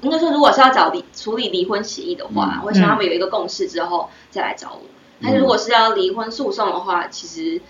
[0.03, 4.81] 应该说，如果是要找离处理离婚协议的话，我希望他们有一个共识之后再来找我。
[5.21, 7.61] 但是如果是要离婚诉讼的话，其实。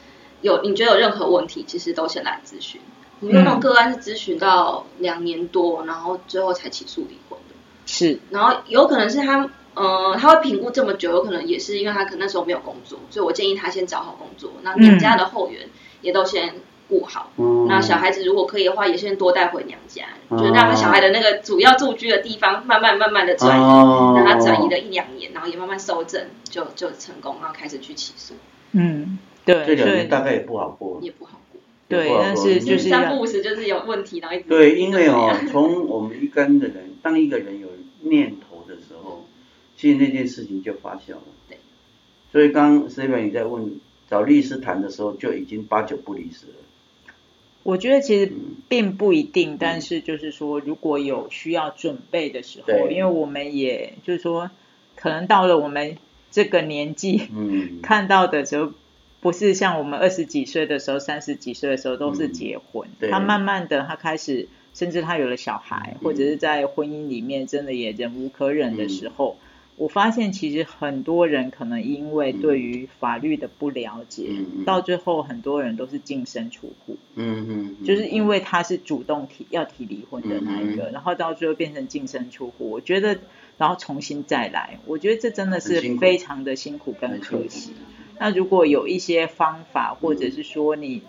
[0.43, 2.81] 有你觉得有任何问题，其实都先来咨询。
[3.21, 7.55] 你有那种个案是咨询到两年多，然后最后才起诉离婚的，
[7.85, 8.19] 是。
[8.29, 15.69] 然后有可能是他，呃，他会评估这么久，有可能也是因为他可能那时候没有工作，所以我建议他先找好工作，那娘家的后援
[16.01, 16.55] 也都先
[16.93, 17.31] 顾好。
[17.67, 28.35] 那小孩子如果可以的话，也先多带回娘家，就是让他小孩的那个主要住居的地方慢慢慢慢的转移，让他转移了一两年，然后也慢慢收正，就就成功，然后开始去起诉。
[28.73, 31.59] 嗯，对，这两年大概也不好过，也不好过。
[31.89, 37.69] 对，但是就是三不五时就是有问题，然后一直对，因为哦，从我们一般的人，当一个人有
[38.01, 39.25] 念头的时候，
[39.75, 41.23] 其实那件事情就发酵了。
[41.49, 41.57] 对，
[42.31, 43.79] 所以刚 s e 你在问
[44.09, 46.53] 找律师谈的时候，就已经八九不离十了。
[47.63, 48.31] 我觉得其实
[48.67, 54.51] 并不一定，但是就是说，如果有需要准备的时候，因为我们也就是说，
[54.95, 55.97] 可能到了我们
[56.31, 58.71] 这个年纪，嗯， 看到的时候。
[59.23, 69.37] 不是像我们二十几岁的时候、三十几岁的时候都是结婚，他慢慢的他开始，甚至他有了小孩，或者是在婚姻里面真的也忍无可忍的时候，
[69.75, 74.29] 我发现其实很多人可能因为对于法律的不了解，
[74.65, 83.17] 到最后很多人都是净身出户，嗯嗯，就是因为他是主动提要提离婚的那一个，然后到最后变成净身出户，我觉得
[83.57, 87.73] 然后重新再来，我觉得这真的是非常的辛苦跟可惜。
[88.19, 91.01] 那如果有一些方法，或者是说你，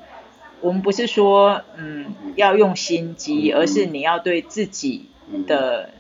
[0.63, 5.05] 我们不是说嗯要用心机，而是你要对自己
[5.47, 5.91] 的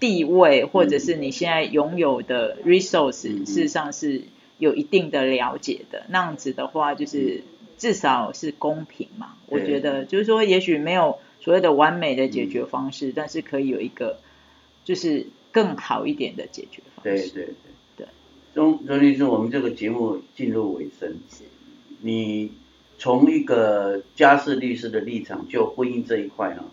[0.00, 4.22] 地位，或者是你现在拥有的 resource，事实上是
[4.58, 6.04] 有一定的了解的。
[6.08, 7.42] 那样子的话，就是
[7.78, 9.34] 至少是公平嘛。
[9.46, 14.18] 我觉得就是说，也许没有所谓的完美的解决方式，但是可以有一个
[14.84, 17.30] 就是更好一点的解决方式。
[17.30, 17.54] 对对对
[17.96, 18.06] 对。
[18.54, 21.16] 钟钟律师，我们这个节目进入尾声，
[22.00, 22.52] 你
[22.98, 26.64] 从一个家事律师的立场，就婚姻这一块呢，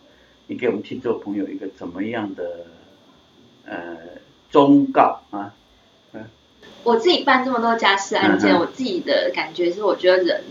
[0.47, 2.67] 你给我们听众朋友一个怎么样的
[3.65, 3.97] 呃
[4.49, 5.53] 忠告啊？
[6.13, 6.25] 嗯，
[6.83, 10.43] 我自己办这么多家事案件，我自己的感觉是，我觉得人。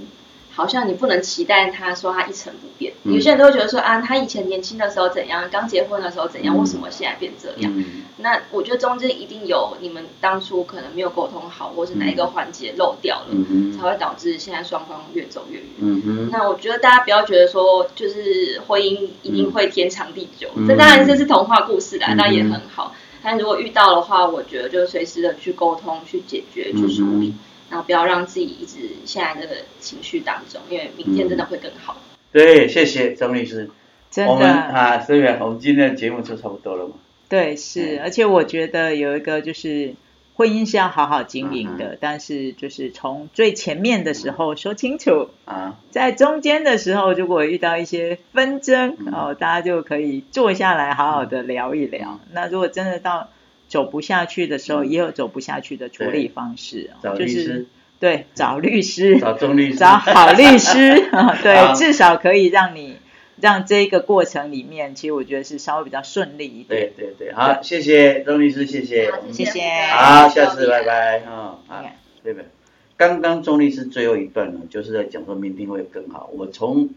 [0.53, 2.93] 好像你不能期待他说他一成不变。
[3.05, 7.73] 有些人都会觉得说啊，他以前年轻的时候怎样，刚结婚的时候怎样，为什么现在变这样？
[8.19, 16.29] 那我觉得中间一定有你们当初可能没有沟通好，或是哪一个环节漏掉了，才会导致现在双方越走越远。
[16.31, 22.93] 那我觉得大家不要觉得说，就是婚姻一定会天长地久，这当然这是童话故事啦，那也很好。
[23.23, 27.35] 但如果遇到的话，我觉得就随时的去沟通、去解决、去处理。
[27.71, 31.97] 然后不要让自己一直陷在这个情绪当中，因为明天真的会更好。
[32.33, 33.71] 对，谢谢张律师。
[34.11, 36.95] 真的啊，思远我们今天的节目就差不多了嘛。
[37.29, 39.95] 对，是，而且我觉得有一个就是
[40.41, 52.19] 婚姻是要好好经营的，但是就是从最前面的时候说清楚啊，在中间的时候如果遇到一些纷争，然后大家就可以坐下来好好的聊一聊。
[52.33, 53.29] 那如果真的到
[53.69, 56.89] 走不下去的时候，也有走不下去的处理方式，
[57.19, 57.67] 就是
[57.99, 61.07] 对找律师，找中律师，找好律师，
[61.43, 62.97] 对， 至少可以让你
[63.41, 66.67] 让这个过程里面，其实我觉得是稍微比较顺利一点。
[66.67, 69.61] 对对对，好，谢谢钟律师，谢谢，谢谢，
[69.93, 71.85] 好，下次拜拜，啊，好，
[72.23, 72.49] 对不对？
[72.97, 76.31] 刚刚钟律师最后一段呢，就是在讲说明天会更好。
[76.35, 76.91] 我从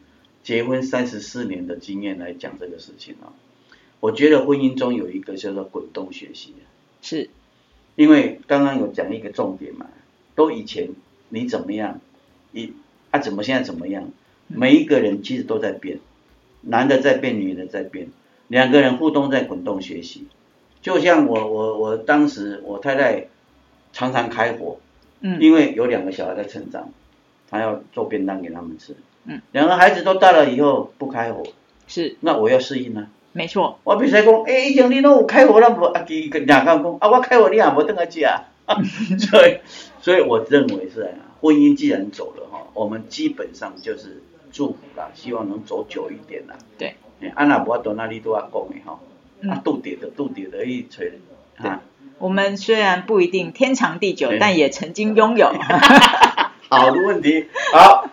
[0.44, 3.32] 结婚三十四年的经验来讲这个事情啊。
[4.02, 6.54] 我觉得婚姻中有一个叫做滚动学习，
[7.02, 7.30] 是，
[7.96, 9.88] 因为刚刚有讲一个重点嘛，
[10.36, 10.90] 都以前
[11.30, 12.02] 你怎么样，
[12.52, 12.74] 你
[13.12, 14.12] 啊怎么现在怎么样，
[14.48, 16.00] 每一个人其实都在变，
[16.64, 18.08] 男的在变，女的在变，
[18.48, 20.28] 两个人互动在滚动学习，
[20.82, 23.28] 就像我我我当时我太太
[23.92, 24.80] 常常开火，
[25.22, 26.90] 嗯，因为有两个小孩在成长，
[27.50, 28.96] 她要做便当给他们吃，
[29.26, 31.44] 嗯，两个孩子都大了以后不开火，
[31.88, 33.08] 是，那我要适应呢。
[33.36, 38.46] 没错，我比如讲，哎，以前你拢有开火，咱无啊，几个两个讲，啊，我开火你也无等下食啊，
[39.20, 39.58] 所以，
[40.00, 41.10] 所以我认为是啊，
[41.42, 44.22] 婚姻既然走了哈，我们基本上就是
[44.54, 46.56] 祝福啦，希望能走久一点啦。
[46.78, 46.96] 对，
[47.36, 49.00] 啊那无多那里都要讲的哈，
[49.50, 51.12] 啊，度点的度点的一锤
[51.58, 51.82] 啊。
[52.20, 55.52] 我们虽然不一定天长地久，但也曾经拥有。
[56.70, 58.10] 好的问题， 好。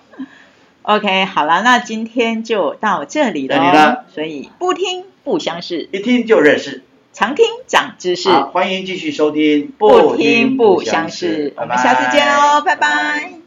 [0.83, 4.07] OK，好了，那今天就到这里了。
[4.13, 6.83] 所以不听不相识，一听就认识，
[7.13, 8.31] 常听长知识。
[8.31, 11.53] 欢迎继续收听，不听不相识。
[11.57, 13.40] 我们下次见哦，拜拜。